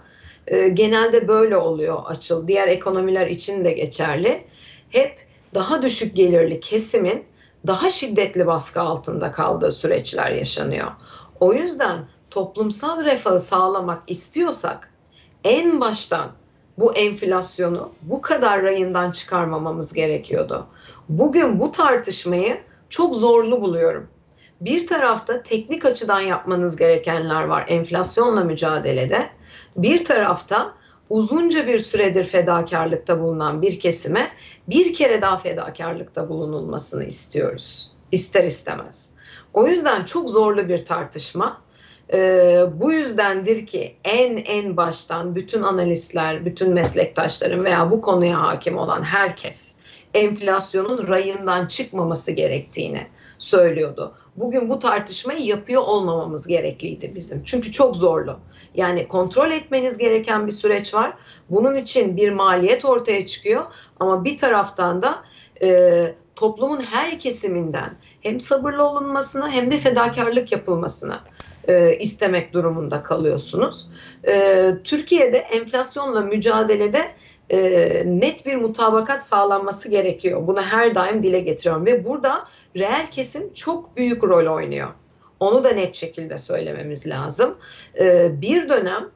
e, 0.47 0.69
genelde 0.69 1.29
böyle 1.29 1.57
oluyor 1.57 1.99
açıl. 2.07 2.49
Diğer 2.49 2.69
ekonomiler 2.69 3.27
için 3.27 3.65
de 3.65 3.73
geçerli. 3.73 4.45
Hep 4.91 5.27
daha 5.55 5.83
düşük 5.83 6.17
gelirli 6.17 6.61
kesimin 6.61 7.25
daha 7.67 7.91
şiddetli 7.91 8.47
baskı 8.47 8.81
altında 8.81 9.33
kaldığı 9.33 9.71
süreçler 9.73 10.31
yaşanıyor. 10.31 10.91
O 11.41 11.53
yüzden 11.53 12.09
toplumsal 12.31 13.05
refahı 13.05 13.41
sağlamak 13.41 14.03
istiyorsak 14.07 14.93
en 15.45 15.81
baştan 15.81 16.27
bu 16.79 16.95
enflasyonu 16.95 17.93
bu 18.03 18.23
kadar 18.23 18.63
rayından 18.63 19.11
çıkarmamamız 19.11 19.93
gerekiyordu. 19.93 20.67
Bugün 21.09 21.61
bu 21.61 21.71
tartışmayı 21.71 22.59
çok 22.91 23.17
zorlu 23.17 23.61
buluyorum. 23.61 24.09
Bir 24.61 24.87
tarafta 24.87 25.43
teknik 25.43 25.85
açıdan 25.85 26.21
yapmanız 26.21 26.77
gerekenler 26.77 27.45
var 27.45 27.65
enflasyonla 27.69 28.45
mücadelede. 28.45 29.29
Bir 29.77 30.05
tarafta 30.05 30.75
uzunca 31.11 31.67
bir 31.67 31.79
süredir 31.79 32.25
fedakarlıkta 32.25 33.21
bulunan 33.21 33.63
bir 33.63 33.81
kesime 33.81 34.29
bir 34.69 34.95
kere 34.95 35.23
daha 35.23 35.37
fedakarlıkta 35.37 36.29
bulunulmasını 36.29 37.05
istiyoruz. 37.05 37.93
İster 38.13 38.45
istemez. 38.45 39.11
O 39.55 39.67
yüzden 39.67 40.05
çok 40.05 40.31
zorlu 40.31 40.69
bir 40.69 40.85
tartışma. 40.85 41.61
Ee, 42.13 42.65
bu 42.75 42.93
yüzdendir 42.93 43.67
ki 43.67 43.97
en 44.05 44.37
en 44.37 44.77
baştan 44.77 45.35
bütün 45.35 45.63
analistler, 45.63 46.45
bütün 46.45 46.73
meslektaşlarım 46.73 47.65
veya 47.65 47.91
bu 47.91 48.01
konuya 48.01 48.43
hakim 48.43 48.79
olan 48.79 49.03
herkes 49.03 49.75
enflasyonun 50.15 51.09
rayından 51.09 51.67
çıkmaması 51.67 52.33
gerektiğini 52.33 53.07
söylüyordu. 53.39 54.15
Bugün 54.37 54.69
bu 54.69 54.79
tartışmayı 54.79 55.41
yapıyor 55.41 55.83
olmamamız 55.83 56.47
gerekliydi 56.47 57.13
bizim. 57.15 57.45
Çünkü 57.45 57.73
çok 57.73 57.97
zorlu. 57.97 58.39
Yani 58.75 59.09
kontrol 59.09 59.51
etmeniz 59.51 59.99
gereken 59.99 60.47
bir 60.47 60.53
süreç 60.53 60.95
var. 60.95 61.15
Bunun 61.51 61.75
için 61.75 62.17
bir 62.17 62.31
maliyet 62.31 62.85
ortaya 62.85 63.27
çıkıyor 63.27 63.63
ama 64.01 64.25
bir 64.25 64.37
taraftan 64.37 65.03
da 65.03 65.25
e, 65.63 66.15
toplumun 66.37 66.81
her 66.81 67.19
kesiminden 67.19 67.91
hem 68.21 68.41
sabırlı 68.41 68.85
olunmasına 68.85 69.51
hem 69.51 69.71
de 69.71 69.79
fedakarlık 69.79 70.53
yapılmasına 70.53 71.21
e, 71.69 71.97
istemek 71.97 72.55
durumunda 72.55 73.03
kalıyorsunuz. 73.03 73.89
E, 74.29 74.71
Türkiye'de 74.85 75.39
enflasyonla 75.39 76.21
mücadelede 76.21 77.03
e, 77.51 78.03
net 78.07 78.47
bir 78.47 78.57
mutabakat 78.57 79.25
sağlanması 79.25 79.89
gerekiyor. 79.89 80.47
Bunu 80.47 80.63
her 80.63 80.95
daim 80.95 81.23
dile 81.23 81.41
getiriyorum 81.41 81.87
ve 81.87 82.05
burada 82.05 82.45
reel 82.77 83.07
kesim 83.11 83.55
çok 83.55 83.97
büyük 83.97 84.25
rol 84.25 84.55
oynuyor. 84.55 84.89
Onu 85.41 85.65
da 85.65 85.71
net 85.71 85.95
şekilde 85.95 86.39
söylememiz 86.39 87.07
lazım. 87.07 87.57
E, 88.01 88.41
bir 88.41 88.69
dönem 88.69 89.09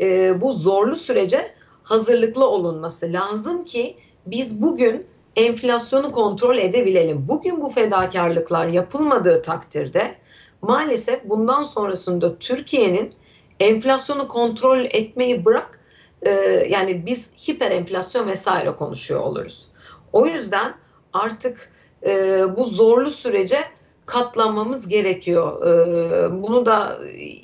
e, 0.00 0.40
bu 0.40 0.52
zorlu 0.52 0.96
sürece 0.96 1.54
hazırlıklı 1.82 2.48
olunması 2.48 3.12
lazım 3.12 3.64
ki 3.64 3.96
biz 4.26 4.62
bugün 4.62 5.06
enflasyonu 5.36 6.12
kontrol 6.12 6.58
edebilelim. 6.58 7.28
Bugün 7.28 7.60
bu 7.60 7.68
fedakarlıklar 7.68 8.66
yapılmadığı 8.66 9.42
takdirde 9.42 10.14
maalesef 10.62 11.24
bundan 11.24 11.62
sonrasında 11.62 12.38
Türkiye'nin 12.38 13.14
enflasyonu 13.60 14.28
kontrol 14.28 14.78
etmeyi 14.78 15.44
bırak 15.44 15.80
e, 16.22 16.30
yani 16.68 17.06
biz 17.06 17.30
hiper 17.48 17.70
enflasyon 17.70 18.26
vesaire 18.26 18.76
konuşuyor 18.76 19.20
oluruz. 19.20 19.68
O 20.12 20.26
yüzden 20.26 20.74
artık 21.12 21.72
e, 22.06 22.44
bu 22.56 22.64
zorlu 22.64 23.10
sürece 23.10 23.58
katlanmamız 24.06 24.88
gerekiyor. 24.88 25.66
Ee, 25.66 26.42
Bunu 26.42 26.66
da 26.66 26.98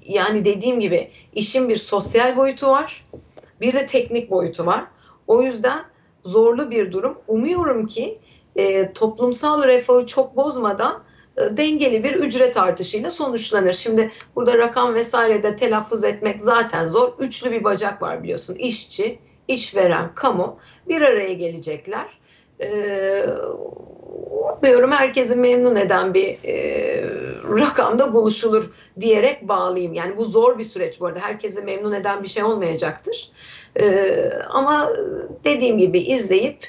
yani 0.06 0.44
dediğim 0.44 0.80
gibi 0.80 1.10
işin 1.32 1.68
bir 1.68 1.76
sosyal 1.76 2.36
boyutu 2.36 2.68
var, 2.68 3.06
bir 3.60 3.72
de 3.72 3.86
teknik 3.86 4.30
boyutu 4.30 4.66
var. 4.66 4.84
O 5.26 5.42
yüzden 5.42 5.80
zorlu 6.24 6.70
bir 6.70 6.92
durum. 6.92 7.18
Umuyorum 7.28 7.86
ki 7.86 8.18
e, 8.56 8.92
toplumsal 8.92 9.62
refahı 9.62 10.06
çok 10.06 10.36
bozmadan 10.36 10.94
e, 10.94 11.07
dengeli 11.50 12.04
bir 12.04 12.14
ücret 12.14 12.56
artışıyla 12.56 13.10
sonuçlanır. 13.10 13.72
Şimdi 13.72 14.10
burada 14.36 14.58
rakam 14.58 14.94
vesaire 14.94 15.42
de 15.42 15.56
telaffuz 15.56 16.04
etmek 16.04 16.40
zaten 16.40 16.88
zor. 16.88 17.12
Üçlü 17.18 17.50
bir 17.50 17.64
bacak 17.64 18.02
var 18.02 18.22
biliyorsun. 18.22 18.54
İşçi, 18.54 19.18
işveren, 19.48 20.14
kamu 20.14 20.58
bir 20.88 21.02
araya 21.02 21.32
gelecekler. 21.32 22.06
Ee, 22.62 23.24
umuyorum 24.58 24.92
herkesi 24.92 25.36
memnun 25.36 25.76
eden 25.76 26.14
bir 26.14 26.38
e, 26.44 26.56
rakamda 27.60 28.14
buluşulur 28.14 28.72
diyerek 29.00 29.48
bağlayayım. 29.48 29.94
Yani 29.94 30.16
bu 30.16 30.24
zor 30.24 30.58
bir 30.58 30.64
süreç 30.64 31.00
bu 31.00 31.06
arada. 31.06 31.20
Herkesi 31.20 31.62
memnun 31.62 31.92
eden 31.92 32.22
bir 32.22 32.28
şey 32.28 32.44
olmayacaktır. 32.44 33.32
Ama 34.48 34.92
dediğim 35.44 35.78
gibi 35.78 35.98
izleyip 35.98 36.66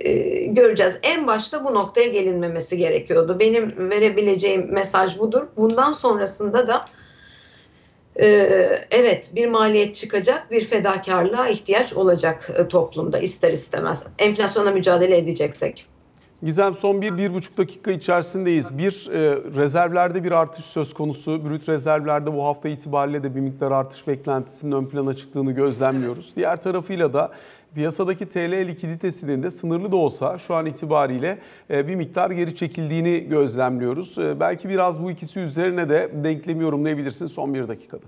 e, 0.00 0.12
göreceğiz. 0.46 0.98
En 1.02 1.26
başta 1.26 1.64
bu 1.64 1.74
noktaya 1.74 2.08
gelinmemesi 2.08 2.76
gerekiyordu. 2.76 3.38
Benim 3.38 3.90
verebileceğim 3.90 4.72
mesaj 4.72 5.18
budur. 5.18 5.46
Bundan 5.56 5.92
sonrasında 5.92 6.68
da 6.68 6.84
e, 8.20 8.26
evet 8.90 9.30
bir 9.34 9.48
maliyet 9.48 9.94
çıkacak, 9.94 10.50
bir 10.50 10.64
fedakarlığa 10.64 11.48
ihtiyaç 11.48 11.92
olacak 11.92 12.50
e, 12.56 12.68
toplumda 12.68 13.18
ister 13.18 13.52
istemez. 13.52 14.06
Enflasyona 14.18 14.70
mücadele 14.70 15.18
edeceksek. 15.18 15.86
Gizem 16.42 16.74
son 16.74 17.02
bir, 17.02 17.18
bir 17.18 17.34
buçuk 17.34 17.58
dakika 17.58 17.92
içerisindeyiz. 17.92 18.78
Bir, 18.78 19.08
e, 19.12 19.38
rezervlerde 19.56 20.24
bir 20.24 20.32
artış 20.32 20.64
söz 20.64 20.94
konusu. 20.94 21.50
Brüt 21.50 21.68
rezervlerde 21.68 22.34
bu 22.34 22.44
hafta 22.44 22.68
itibariyle 22.68 23.22
de 23.22 23.34
bir 23.34 23.40
miktar 23.40 23.70
artış 23.70 24.08
beklentisinin 24.08 24.72
ön 24.72 24.86
plana 24.86 25.16
çıktığını 25.16 25.52
gözlemliyoruz. 25.52 26.32
Diğer 26.36 26.62
tarafıyla 26.62 27.12
da 27.12 27.32
piyasadaki 27.74 28.28
TL 28.28 28.68
likiditesinin 28.68 29.42
de 29.42 29.50
sınırlı 29.50 29.92
da 29.92 29.96
olsa 29.96 30.38
şu 30.38 30.54
an 30.54 30.66
itibariyle 30.66 31.38
e, 31.70 31.88
bir 31.88 31.94
miktar 31.94 32.30
geri 32.30 32.56
çekildiğini 32.56 33.28
gözlemliyoruz. 33.28 34.18
E, 34.18 34.40
belki 34.40 34.68
biraz 34.68 35.02
bu 35.02 35.10
ikisi 35.10 35.40
üzerine 35.40 35.88
de 35.88 36.10
denklemi 36.14 36.62
yorumlayabilirsin 36.62 37.26
son 37.26 37.54
bir 37.54 37.68
dakikada. 37.68 38.06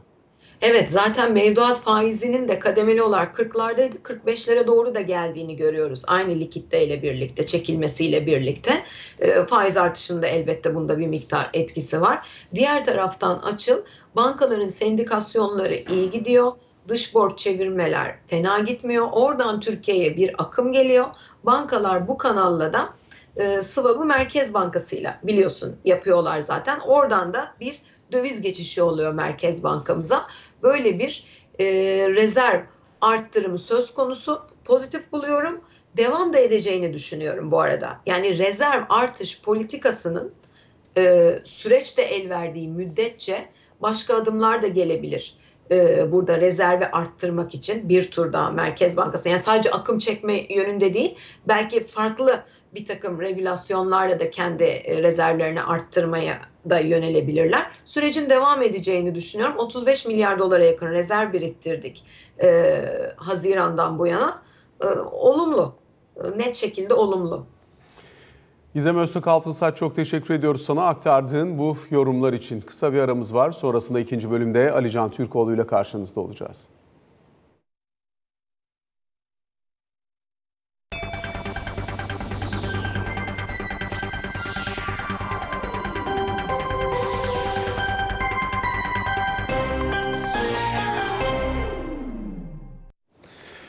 Evet 0.63 0.91
zaten 0.91 1.33
mevduat 1.33 1.81
faizinin 1.81 2.49
de 2.49 2.59
kademeli 2.59 3.03
olarak 3.03 3.39
40'lardaydı 3.39 4.03
45'lere 4.03 4.67
doğru 4.67 4.95
da 4.95 5.01
geldiğini 5.01 5.57
görüyoruz. 5.57 6.03
Aynı 6.07 6.41
likiditeyle 6.41 7.03
birlikte 7.03 7.47
çekilmesiyle 7.47 8.27
birlikte 8.27 8.73
e, 9.19 9.47
faiz 9.47 9.77
artışında 9.77 10.27
elbette 10.27 10.75
bunda 10.75 10.99
bir 10.99 11.07
miktar 11.07 11.51
etkisi 11.53 12.01
var. 12.01 12.29
Diğer 12.55 12.85
taraftan 12.85 13.39
açıl 13.39 13.83
bankaların 14.17 14.69
sendikasyonları 14.69 15.75
iyi 15.91 16.11
gidiyor. 16.11 16.53
Dış 16.89 17.15
borç 17.15 17.39
çevirmeler 17.39 18.19
fena 18.27 18.59
gitmiyor. 18.59 19.09
Oradan 19.13 19.61
Türkiye'ye 19.61 20.17
bir 20.17 20.35
akım 20.39 20.73
geliyor. 20.73 21.07
Bankalar 21.45 22.09
bu 22.09 22.19
kanalla 22.19 22.73
da 22.73 22.89
e, 23.37 23.63
swap'ı 23.63 24.05
Merkez 24.05 24.55
Bankası'yla 24.55 25.21
biliyorsun 25.23 25.77
yapıyorlar 25.85 26.41
zaten. 26.41 26.81
Oradan 26.81 27.35
da 27.35 27.55
bir 27.61 27.83
döviz 28.13 28.41
geçişi 28.41 28.83
oluyor 28.83 29.15
Merkez 29.15 29.63
Bankamıza. 29.63 30.27
Böyle 30.63 30.99
bir 30.99 31.25
e, 31.59 31.65
rezerv 32.09 32.61
arttırımı 33.01 33.59
söz 33.59 33.95
konusu 33.95 34.43
pozitif 34.65 35.13
buluyorum. 35.13 35.61
Devam 35.97 36.33
da 36.33 36.39
edeceğini 36.39 36.93
düşünüyorum 36.93 37.51
bu 37.51 37.61
arada. 37.61 38.01
Yani 38.07 38.39
rezerv 38.39 38.83
artış 38.89 39.43
politikasının 39.43 40.33
e, 40.97 41.33
süreçte 41.45 42.03
el 42.03 42.31
verdiği 42.31 42.69
müddetçe 42.69 43.49
başka 43.81 44.17
adımlar 44.17 44.63
da 44.63 44.69
gelebilir. 44.69 45.37
E, 45.71 46.13
burada 46.13 46.41
rezervi 46.41 46.87
arttırmak 46.87 47.55
için 47.55 47.89
bir 47.89 48.11
tur 48.11 48.33
daha 48.33 48.51
Merkez 48.51 48.97
Bankası 48.97 49.29
yani 49.29 49.39
sadece 49.39 49.71
akım 49.71 49.99
çekme 49.99 50.47
yönünde 50.49 50.95
değil 50.95 51.17
belki 51.49 51.85
farklı 51.85 52.45
bir 52.75 52.87
takım 52.87 53.21
regülasyonlarla 53.21 54.21
da 54.21 54.31
kendi 54.31 54.65
e, 54.65 55.03
rezervlerini 55.03 55.63
arttırmaya 55.63 56.35
da 56.71 56.79
yönelebilirler. 56.79 57.71
Sürecin 57.85 58.31
devam 58.31 58.63
edeceğini 58.63 59.15
düşünüyorum. 59.15 59.55
35 59.59 60.07
milyar 60.07 60.39
dolara 60.39 60.65
yakın 60.65 60.91
rezerv 60.91 61.33
biriktirdik 61.33 62.05
e, 62.43 62.85
Haziran'dan 63.17 63.99
bu 63.99 64.07
yana. 64.07 64.43
E, 64.81 64.87
olumlu, 65.13 65.75
e, 66.17 66.39
net 66.39 66.57
şekilde 66.57 66.95
olumlu. 66.95 67.47
Gizem 68.79 68.99
Öztürk 68.99 69.27
Altınsaç 69.27 69.77
çok 69.77 69.97
teşekkür 69.97 70.35
ediyoruz 70.35 70.63
sana 70.63 70.87
aktardığın 70.87 71.59
bu 71.59 71.77
yorumlar 71.91 72.33
için. 72.33 72.61
Kısa 72.61 72.93
bir 72.93 72.99
aramız 72.99 73.35
var. 73.35 73.53
Sonrasında 73.53 74.01
ikinci 74.01 74.31
bölümde 74.31 74.73
Alican 74.73 75.11
Türkoğlu 75.11 75.55
ile 75.55 75.67
karşınızda 75.67 76.21
olacağız. 76.21 76.69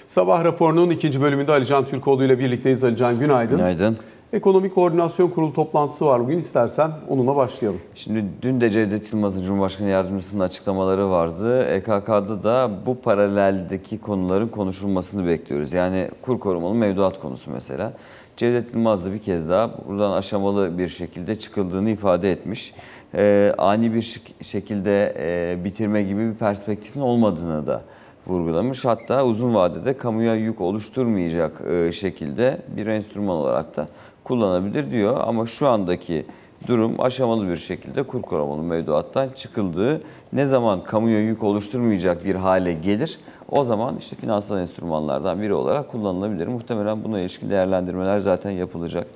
Sabah 0.08 0.44
raporunun 0.44 0.90
ikinci 0.90 1.22
bölümünde 1.22 1.52
Alican 1.52 1.86
Türkoğlu 1.86 2.24
ile 2.24 2.40
birlikteyiz. 2.40 2.84
Alican 2.84 3.20
günaydın. 3.20 3.58
Günaydın. 3.58 3.98
Ekonomik 4.34 4.76
Koordinasyon 4.76 5.30
Kurulu 5.30 5.54
toplantısı 5.54 6.06
var 6.06 6.22
bugün. 6.24 6.38
İstersen 6.38 6.92
onunla 7.10 7.36
başlayalım. 7.36 7.80
Şimdi 7.96 8.26
dün 8.42 8.62
de 8.62 8.70
Cevdet 8.70 9.14
Yılmaz'ın 9.14 9.44
Cumhurbaşkanı 9.44 9.90
Yardımcısının 9.90 10.44
açıklamaları 10.44 11.10
vardı. 11.10 11.64
EKK'da 11.66 12.44
da 12.44 12.72
bu 12.86 13.02
paraleldeki 13.02 13.98
konuların 14.02 14.48
konuşulmasını 14.48 15.28
bekliyoruz. 15.28 15.74
Yani 15.74 16.10
kur 16.22 16.40
korumalı 16.40 16.76
mevduat 16.76 17.20
konusu 17.20 17.52
mesela. 17.52 17.94
Cevdet 18.38 18.76
Yılmaz 18.76 19.06
da 19.06 19.14
bir 19.14 19.20
kez 19.20 19.50
daha 19.50 19.72
buradan 19.88 20.12
aşamalı 20.12 20.78
bir 20.78 20.88
şekilde 20.88 21.40
çıkıldığını 21.40 21.90
ifade 21.90 22.32
etmiş. 22.32 22.74
Ee, 23.16 23.54
ani 23.58 23.94
bir 23.94 24.02
şek- 24.02 24.44
şekilde 24.44 25.14
e, 25.18 25.64
bitirme 25.64 26.04
gibi 26.04 26.30
bir 26.32 26.36
perspektifin 26.36 27.02
olmadığını 27.02 27.68
da 27.68 27.82
vurgulamış. 28.28 28.86
Hatta 28.86 29.26
uzun 29.26 29.56
vadede 29.56 29.98
kamuya 29.98 30.36
yük 30.36 30.62
oluşturmayacak 30.62 31.62
e, 31.72 31.92
şekilde 31.92 32.58
bir 32.76 32.88
enstrüman 32.88 33.36
olarak 33.36 33.78
da 33.78 33.88
kullanabilir 34.30 34.92
diyor. 34.92 35.18
Ama 35.28 35.46
şu 35.46 35.68
andaki 35.68 36.26
durum 36.68 37.02
aşamalı 37.02 37.50
bir 37.50 37.58
şekilde 37.58 38.04
kur 38.04 38.22
korumalı 38.22 38.64
mevduattan 38.64 39.30
çıkıldığı 39.30 40.02
ne 40.34 40.46
zaman 40.46 40.84
kamuya 40.84 41.20
yük 41.20 41.44
oluşturmayacak 41.44 42.26
bir 42.26 42.36
hale 42.36 42.74
gelir 42.74 43.20
o 43.52 43.64
zaman 43.64 43.98
işte 43.98 44.16
finansal 44.16 44.60
enstrümanlardan 44.60 45.42
biri 45.42 45.54
olarak 45.54 45.92
kullanılabilir. 45.92 46.48
Muhtemelen 46.48 47.04
buna 47.04 47.20
ilişkin 47.20 47.50
değerlendirmeler 47.50 48.20
zaten 48.20 48.52
yapılacak. 48.52 49.08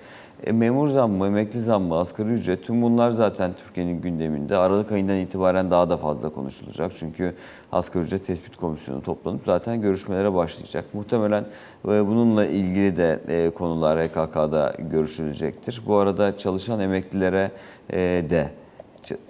E, 0.43 0.51
memur 0.51 0.87
zammı, 0.87 1.27
emekli 1.27 1.61
zammı, 1.61 1.97
asgari 1.97 2.29
ücret 2.29 2.63
tüm 2.63 2.81
bunlar 2.81 3.11
zaten 3.11 3.51
Türkiye'nin 3.53 4.01
gündeminde. 4.01 4.57
Aralık 4.57 4.91
ayından 4.91 5.17
itibaren 5.17 5.71
daha 5.71 5.89
da 5.89 5.97
fazla 5.97 6.29
konuşulacak. 6.29 6.91
Çünkü 6.99 7.35
asgari 7.71 8.03
ücret 8.03 8.27
tespit 8.27 8.55
komisyonu 8.55 9.01
toplanıp 9.01 9.41
zaten 9.45 9.81
görüşmelere 9.81 10.33
başlayacak. 10.33 10.85
Muhtemelen 10.93 11.45
e, 11.85 12.07
bununla 12.07 12.45
ilgili 12.45 12.97
de 12.97 13.19
e, 13.27 13.49
konular 13.49 14.07
HKK'da 14.07 14.73
görüşülecektir. 14.79 15.81
Bu 15.87 15.95
arada 15.95 16.37
çalışan 16.37 16.79
emeklilere 16.79 17.51
e, 17.89 17.99
de 18.29 18.49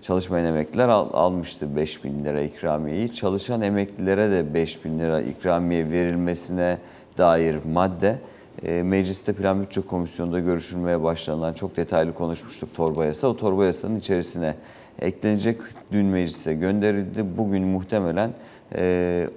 çalışmayan 0.01 0.45
emekliler 0.45 0.89
al, 0.89 1.09
almıştı 1.13 1.75
5 1.75 2.03
bin 2.03 2.25
lira 2.25 2.41
ikramiyeyi. 2.41 3.13
Çalışan 3.13 3.61
emeklilere 3.61 4.31
de 4.31 4.53
5 4.53 4.85
bin 4.85 4.99
lira 4.99 5.21
ikramiye 5.21 5.91
verilmesine 5.91 6.77
dair 7.17 7.55
madde 7.73 8.17
e, 8.63 8.83
mecliste 8.83 9.33
Plan 9.33 9.61
Bütçe 9.61 9.81
Komisyonu'nda 9.81 10.39
görüşülmeye 10.39 11.03
başlanılan 11.03 11.53
çok 11.53 11.77
detaylı 11.77 12.13
konuşmuştuk 12.13 12.75
torba 12.75 13.05
yasa. 13.05 13.27
O 13.27 13.37
torba 13.37 13.65
yasanın 13.65 13.99
içerisine 13.99 14.55
eklenecek 14.99 15.59
dün 15.91 16.05
meclise 16.05 16.53
gönderildi. 16.53 17.25
Bugün 17.37 17.63
muhtemelen 17.63 18.31
e, 18.75 19.27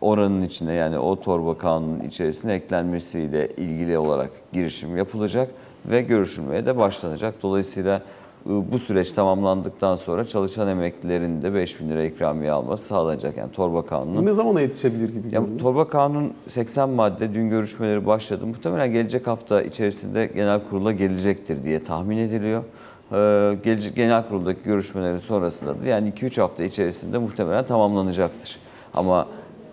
oranın 0.00 0.42
içine 0.42 0.72
yani 0.72 0.98
o 0.98 1.20
torba 1.20 1.58
kanunun 1.58 2.00
içerisine 2.00 2.52
eklenmesiyle 2.52 3.48
ilgili 3.56 3.98
olarak 3.98 4.30
girişim 4.52 4.96
yapılacak 4.96 5.50
ve 5.86 6.02
görüşülmeye 6.02 6.66
de 6.66 6.76
başlanacak. 6.76 7.34
Dolayısıyla 7.42 8.02
bu 8.48 8.78
süreç 8.78 9.12
tamamlandıktan 9.12 9.96
sonra 9.96 10.24
çalışan 10.24 10.68
emeklilerin 10.68 11.42
de 11.42 11.54
5 11.54 11.80
bin 11.80 11.90
lira 11.90 12.04
ikramiye 12.04 12.52
alması 12.52 12.84
sağlanacak. 12.84 13.36
Yani 13.36 13.52
torba 13.52 13.86
kanunun 13.86 14.26
Ne 14.26 14.32
zamana 14.32 14.60
yetişebilir 14.60 15.08
gibi 15.08 15.34
ya, 15.34 15.40
görünüyor? 15.40 15.60
torba 15.60 15.88
kanun 15.88 16.32
80 16.48 16.90
madde 16.90 17.34
dün 17.34 17.50
görüşmeleri 17.50 18.06
başladı. 18.06 18.46
Muhtemelen 18.46 18.92
gelecek 18.92 19.26
hafta 19.26 19.62
içerisinde 19.62 20.26
genel 20.26 20.60
kurula 20.70 20.92
gelecektir 20.92 21.64
diye 21.64 21.84
tahmin 21.84 22.16
ediliyor. 22.18 22.64
Ee, 23.12 23.56
gelecek 23.64 23.96
genel 23.96 24.28
kuruldaki 24.28 24.62
görüşmelerin 24.64 25.18
sonrasında 25.18 25.80
da 25.84 25.88
yani 25.88 26.10
2-3 26.10 26.40
hafta 26.40 26.64
içerisinde 26.64 27.18
muhtemelen 27.18 27.66
tamamlanacaktır. 27.66 28.58
Ama 28.94 29.26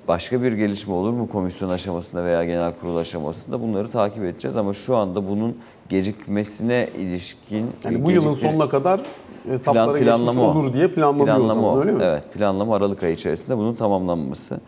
başka 0.07 0.41
bir 0.41 0.51
gelişme 0.51 0.93
olur 0.93 1.13
mu 1.13 1.29
komisyon 1.29 1.69
aşamasında 1.69 2.25
veya 2.25 2.45
genel 2.45 2.73
kurul 2.81 2.97
aşamasında 2.97 3.61
bunları 3.61 3.91
takip 3.91 4.23
edeceğiz. 4.23 4.57
Ama 4.57 4.73
şu 4.73 4.95
anda 4.95 5.29
bunun 5.29 5.57
gecikmesine 5.89 6.89
ilişkin... 6.97 7.71
Yani 7.85 8.05
bu 8.05 8.11
yılın 8.11 8.33
sonuna 8.33 8.69
kadar 8.69 9.01
hesaplara 9.47 9.85
Plan- 9.85 9.93
geçmiş 9.93 10.15
planlama 10.15 10.41
o. 10.41 10.45
olur 10.45 10.73
diye 10.73 10.87
planlanıyor 10.87 11.25
Planlama 11.37 11.53
zaman 11.53 11.79
öyle 11.79 11.91
mi? 11.91 12.03
Evet, 12.03 12.33
planlama 12.33 12.75
Aralık 12.75 13.03
ayı 13.03 13.13
içerisinde 13.13 13.57
bunun 13.57 13.75
tamamlanması. 13.75 14.59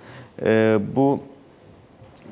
Ee, 0.46 0.80
bu 0.96 1.20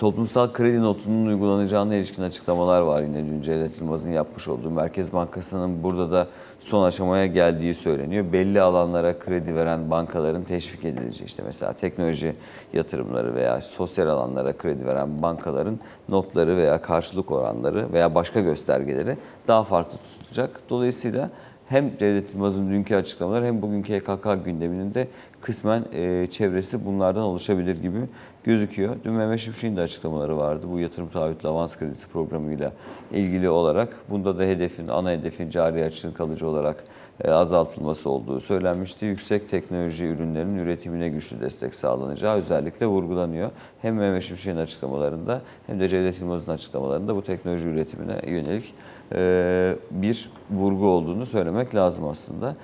toplumsal 0.04 0.54
kredi 0.54 0.82
notunun 0.82 1.26
uygulanacağına 1.26 1.96
ilişkin 1.96 2.24
açıklamalar 2.24 2.82
var 2.82 3.02
yine 3.02 3.26
dün 3.26 3.42
Cevdet 3.42 3.82
Yılmaz'ın 3.82 4.12
yapmış 4.12 4.48
olduğu. 4.48 4.70
Merkez 4.70 5.14
Bankası'nın 5.14 5.84
burada 5.84 6.12
da 6.12 6.28
son 6.60 6.84
aşamaya 6.84 7.26
geldiği 7.26 7.76
söyleniyor. 7.76 8.26
Belli 8.34 8.62
alanlara 8.62 9.20
kredi 9.20 9.56
veren 9.56 9.92
bankaların 9.92 10.44
teşvik 10.44 10.86
edileceği 10.86 11.26
işte 11.26 11.44
mesela 11.46 11.74
teknoloji 11.74 12.36
yatırımları 12.74 13.36
veya 13.36 13.62
sosyal 13.62 14.08
alanlara 14.08 14.58
kredi 14.58 14.86
veren 14.86 15.22
bankaların 15.22 15.80
notları 16.10 16.58
veya 16.58 16.82
karşılık 16.82 17.32
oranları 17.32 17.94
veya 17.94 18.16
başka 18.16 18.40
göstergeleri 18.40 19.18
daha 19.48 19.64
farklı 19.64 19.98
tutulacak. 19.98 20.60
Dolayısıyla 20.70 21.30
hem 21.70 21.98
Cevdet 21.98 22.34
Yılmaz'ın 22.34 22.70
dünkü 22.70 22.96
açıklamaları 22.96 23.46
hem 23.46 23.62
bugünkü 23.62 23.94
EKK 23.94 24.46
gündeminin 24.46 24.94
de 24.94 25.08
kısmen 25.42 25.84
e, 25.94 26.28
çevresi 26.32 26.86
bunlardan 26.86 27.24
oluşabilir 27.24 27.82
gibi 27.82 27.98
gözüküyor. 28.44 28.96
Dün 29.04 29.14
Mehmet 29.14 29.40
Şimşek'in 29.40 29.78
de 29.78 29.82
açıklamaları 29.82 30.38
vardı. 30.38 30.66
Bu 30.72 30.80
yatırım 30.80 31.10
taahhütlü 31.10 31.50
avans 31.50 31.78
kredisi 31.78 32.08
programıyla 32.08 32.74
ilgili 33.12 33.50
olarak. 33.50 33.96
Bunda 34.10 34.38
da 34.38 34.44
hedefin, 34.44 34.88
ana 34.88 35.12
hedefin 35.12 35.50
cari 35.50 35.86
açığın 35.86 36.12
kalıcı 36.12 36.48
olarak 36.48 36.84
e, 37.24 37.32
azaltılması 37.32 38.10
olduğu 38.10 38.40
söylenmişti. 38.40 39.06
Yüksek 39.06 39.50
teknoloji 39.50 40.06
ürünlerinin 40.06 40.58
üretimine 40.58 41.10
güçlü 41.10 41.42
destek 41.42 41.76
sağlanacağı 41.76 42.38
özellikle 42.38 42.86
vurgulanıyor. 42.86 43.52
Hem 43.82 43.96
Mehmet 43.96 44.24
Şimşek'in 44.24 44.58
açıklamalarında 44.58 45.42
hem 45.68 45.80
de 45.80 45.90
Cevdet 45.90 46.22
Yılmaz'ın 46.22 46.52
açıklamalarında 46.52 47.16
bu 47.16 47.24
teknoloji 47.24 47.68
üretimine 47.68 48.20
yönelik 48.28 48.74
e, 49.16 49.76
bir 49.92 50.32
vurgu 50.52 50.88
olduğunu 50.88 51.26
söylemek 51.26 51.76
lazım 51.76 52.08
aslında. 52.08 52.56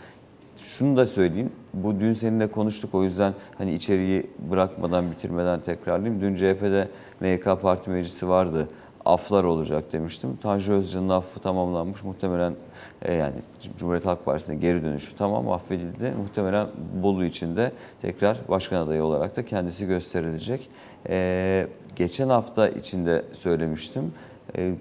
Şunu 0.62 0.98
da 0.98 1.08
söyleyeyim. 1.08 1.52
Bu 1.74 2.00
dün 2.00 2.14
seninle 2.14 2.52
konuştuk 2.52 2.96
o 2.96 3.04
yüzden 3.04 3.34
hani 3.58 3.74
içeriği 3.74 4.30
bırakmadan 4.52 5.12
bitirmeden 5.12 5.60
tekrarlayayım. 5.60 6.22
Dün 6.22 6.36
CHP'de 6.36 6.88
MYK 7.20 7.62
Parti 7.62 7.90
Meclisi 7.90 8.30
vardı. 8.30 8.68
Aflar 9.06 9.44
olacak 9.44 9.94
demiştim. 9.94 10.38
Tanju 10.42 10.74
Özcan'ın 10.74 11.10
affı 11.10 11.40
tamamlanmış. 11.40 12.04
Muhtemelen 12.04 12.54
e, 13.02 13.14
yani 13.14 13.36
Cumhuriyet 13.78 14.06
Halk 14.06 14.26
Partisi'ne 14.26 14.56
geri 14.56 14.84
dönüşü 14.84 15.16
tamam 15.16 15.50
affedildi. 15.52 16.14
Muhtemelen 16.22 16.68
Bolu 17.04 17.26
için 17.26 17.56
de 17.56 17.72
tekrar 18.02 18.38
başkan 18.50 18.82
adayı 18.82 19.04
olarak 19.04 19.36
da 19.36 19.46
kendisi 19.46 19.86
gösterilecek. 19.86 20.70
E, 21.10 21.68
geçen 21.96 22.30
hafta 22.30 22.70
içinde 22.70 23.26
söylemiştim. 23.34 24.14
E, 24.58 24.74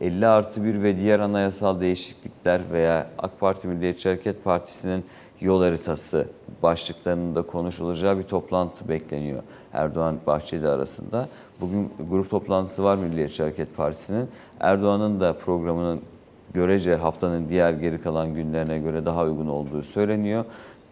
50 0.00 0.26
artı 0.26 0.64
1 0.64 0.82
ve 0.82 0.98
diğer 0.98 1.20
anayasal 1.20 1.80
değişiklikler 1.80 2.60
veya 2.72 3.06
AK 3.18 3.40
Parti 3.40 3.68
Milliyetçi 3.68 4.08
Hareket 4.08 4.44
Partisi'nin 4.44 5.04
yol 5.44 5.62
haritası 5.62 6.26
başlıklarının 6.62 7.34
da 7.34 7.42
konuşulacağı 7.42 8.18
bir 8.18 8.22
toplantı 8.22 8.88
bekleniyor 8.88 9.42
Erdoğan 9.72 10.16
Bahçeli 10.26 10.68
arasında. 10.68 11.28
Bugün 11.60 11.90
grup 12.10 12.30
toplantısı 12.30 12.84
var 12.84 12.96
Milliyetçi 12.96 13.42
Hareket 13.42 13.76
Partisi'nin. 13.76 14.28
Erdoğan'ın 14.60 15.20
da 15.20 15.32
programının 15.32 16.00
görece 16.54 16.94
haftanın 16.94 17.48
diğer 17.48 17.72
geri 17.72 18.02
kalan 18.02 18.34
günlerine 18.34 18.78
göre 18.78 19.04
daha 19.04 19.24
uygun 19.24 19.46
olduğu 19.46 19.82
söyleniyor. 19.82 20.44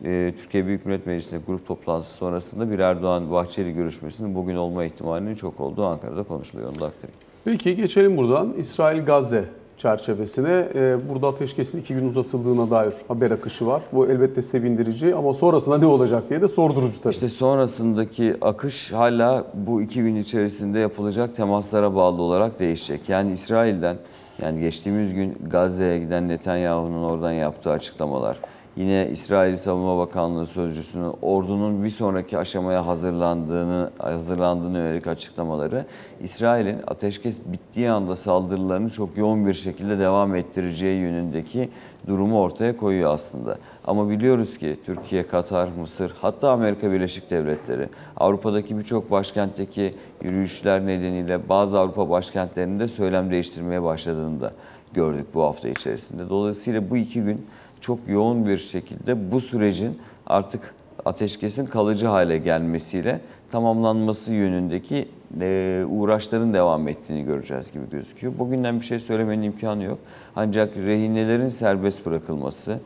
Ee, 0.04 0.34
Türkiye 0.42 0.66
Büyük 0.66 0.86
Millet 0.86 1.06
Meclisi'nde 1.06 1.40
grup 1.46 1.66
toplantısı 1.66 2.14
sonrasında 2.14 2.70
bir 2.70 2.78
Erdoğan-Bahçeli 2.78 3.74
görüşmesinin 3.74 4.34
bugün 4.34 4.56
olma 4.56 4.84
ihtimalinin 4.84 5.34
çok 5.34 5.60
olduğu 5.60 5.84
Ankara'da 5.84 6.22
konuşuluyor. 6.22 6.68
Onu 6.68 6.80
da 6.80 6.86
aktarayım. 6.86 7.18
Peki 7.44 7.76
geçelim 7.76 8.16
buradan 8.16 8.54
İsrail-Gazze 8.58 9.44
çerçevesine. 9.82 10.68
Ee, 10.74 10.96
Burada 11.08 11.28
ateşkesin 11.28 11.80
iki 11.80 11.94
gün 11.94 12.06
uzatıldığına 12.06 12.70
dair 12.70 12.94
haber 13.08 13.30
akışı 13.30 13.66
var. 13.66 13.82
Bu 13.92 14.06
elbette 14.08 14.42
sevindirici 14.42 15.14
ama 15.14 15.32
sonrasında 15.32 15.78
ne 15.78 15.86
olacak 15.86 16.30
diye 16.30 16.42
de 16.42 16.48
sordurucu 16.48 17.00
tabii. 17.00 17.14
İşte 17.14 17.28
sonrasındaki 17.28 18.36
akış 18.40 18.92
hala 18.92 19.44
bu 19.54 19.82
iki 19.82 20.02
gün 20.02 20.16
içerisinde 20.16 20.78
yapılacak 20.78 21.36
temaslara 21.36 21.94
bağlı 21.94 22.22
olarak 22.22 22.60
değişecek. 22.60 23.08
Yani 23.08 23.32
İsrail'den 23.32 23.96
yani 24.42 24.60
geçtiğimiz 24.60 25.14
gün 25.14 25.36
Gazze'ye 25.50 25.98
giden 25.98 26.28
Netanyahu'nun 26.28 27.02
oradan 27.02 27.32
yaptığı 27.32 27.70
açıklamalar, 27.70 28.38
yine 28.76 29.08
İsrail 29.12 29.56
Savunma 29.56 29.98
Bakanlığı 29.98 30.46
sözcüsünün 30.46 31.12
ordunun 31.22 31.84
bir 31.84 31.90
sonraki 31.90 32.38
aşamaya 32.38 32.86
hazırlandığını 32.86 33.90
hazırlandığını 33.98 34.78
yönelik 34.78 35.06
açıklamaları 35.06 35.86
İsrail'in 36.20 36.78
ateşkes 36.86 37.40
bittiği 37.46 37.90
anda 37.90 38.16
saldırılarını 38.16 38.90
çok 38.90 39.16
yoğun 39.16 39.46
bir 39.46 39.54
şekilde 39.54 39.98
devam 39.98 40.34
ettireceği 40.34 41.00
yönündeki 41.00 41.68
durumu 42.06 42.40
ortaya 42.40 42.76
koyuyor 42.76 43.14
aslında. 43.14 43.58
Ama 43.84 44.08
biliyoruz 44.10 44.58
ki 44.58 44.76
Türkiye, 44.86 45.26
Katar, 45.26 45.68
Mısır 45.80 46.14
hatta 46.20 46.50
Amerika 46.50 46.92
Birleşik 46.92 47.30
Devletleri 47.30 47.88
Avrupa'daki 48.16 48.78
birçok 48.78 49.10
başkentteki 49.10 49.94
yürüyüşler 50.22 50.86
nedeniyle 50.86 51.48
bazı 51.48 51.78
Avrupa 51.78 52.10
başkentlerinde 52.10 52.88
söylem 52.88 53.30
değiştirmeye 53.30 53.82
başladığını 53.82 54.40
da 54.40 54.52
gördük 54.94 55.26
bu 55.34 55.42
hafta 55.42 55.68
içerisinde. 55.68 56.28
Dolayısıyla 56.28 56.90
bu 56.90 56.96
iki 56.96 57.22
gün 57.22 57.46
çok 57.82 57.98
yoğun 58.08 58.46
bir 58.46 58.58
şekilde 58.58 59.32
bu 59.32 59.40
sürecin 59.40 59.98
artık 60.26 60.74
ateşkesin 61.04 61.66
kalıcı 61.66 62.06
hale 62.06 62.38
gelmesiyle 62.38 63.20
tamamlanması 63.50 64.32
yönündeki 64.32 65.08
e, 65.40 65.84
uğraşların 65.88 66.54
devam 66.54 66.88
ettiğini 66.88 67.24
göreceğiz 67.24 67.72
gibi 67.72 67.90
gözüküyor. 67.90 68.32
Bugünden 68.38 68.80
bir 68.80 68.84
şey 68.84 69.00
söylemenin 69.00 69.42
imkanı 69.42 69.84
yok. 69.84 69.98
Ancak 70.36 70.76
rehinelerin 70.76 71.48
serbest 71.48 72.06
bırakılması, 72.06 72.78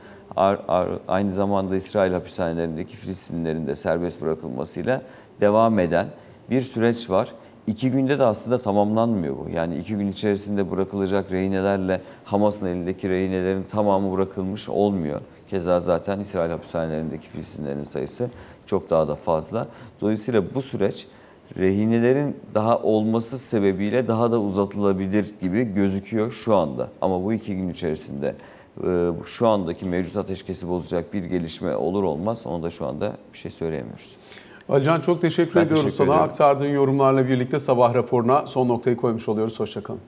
aynı 1.08 1.32
zamanda 1.32 1.76
İsrail 1.76 2.12
hapishanelerindeki 2.12 2.96
Filistinlilerin 2.96 3.66
de 3.66 3.76
serbest 3.76 4.20
bırakılmasıyla 4.20 5.02
devam 5.40 5.78
eden 5.78 6.06
bir 6.50 6.60
süreç 6.60 7.10
var. 7.10 7.32
İki 7.66 7.90
günde 7.90 8.18
de 8.18 8.24
aslında 8.24 8.58
tamamlanmıyor 8.58 9.36
bu. 9.36 9.50
Yani 9.50 9.76
iki 9.76 9.96
gün 9.96 10.08
içerisinde 10.08 10.70
bırakılacak 10.70 11.32
rehinelerle 11.32 12.00
Hamas'ın 12.24 12.66
elindeki 12.66 13.08
rehinelerin 13.08 13.62
tamamı 13.62 14.12
bırakılmış 14.12 14.68
olmuyor. 14.68 15.20
Keza 15.50 15.80
zaten 15.80 16.20
İsrail 16.20 16.50
hapishanelerindeki 16.50 17.28
Filistinlerin 17.28 17.84
sayısı 17.84 18.30
çok 18.66 18.90
daha 18.90 19.08
da 19.08 19.14
fazla. 19.14 19.68
Dolayısıyla 20.00 20.54
bu 20.54 20.62
süreç 20.62 21.06
rehinelerin 21.56 22.36
daha 22.54 22.78
olması 22.78 23.38
sebebiyle 23.38 24.08
daha 24.08 24.32
da 24.32 24.40
uzatılabilir 24.40 25.34
gibi 25.40 25.64
gözüküyor 25.64 26.30
şu 26.30 26.54
anda. 26.54 26.88
Ama 27.00 27.24
bu 27.24 27.32
iki 27.32 27.56
gün 27.56 27.68
içerisinde 27.68 28.34
e, 28.86 29.10
şu 29.26 29.48
andaki 29.48 29.84
mevcut 29.84 30.16
ateşkesi 30.16 30.68
bozacak 30.68 31.14
bir 31.14 31.24
gelişme 31.24 31.76
olur 31.76 32.02
olmaz 32.02 32.46
onu 32.46 32.62
da 32.62 32.70
şu 32.70 32.86
anda 32.86 33.12
bir 33.32 33.38
şey 33.38 33.50
söyleyemiyoruz. 33.50 34.16
Alican 34.68 35.00
çok 35.00 35.20
teşekkür 35.20 35.54
Ben 35.54 35.60
ediyoruz 35.60 35.82
teşekkür 35.84 35.96
sana. 35.96 36.06
ediyorum. 36.06 36.30
Aktardığın 36.30 36.68
yorumlarla 36.68 37.28
birlikte 37.28 37.58
sabah 37.58 37.94
raporuna 37.94 38.46
son 38.46 38.68
noktayı 38.68 38.96
koymuş 38.96 39.28
oluyoruz. 39.28 39.60
Hoşçakalın. 39.60 40.00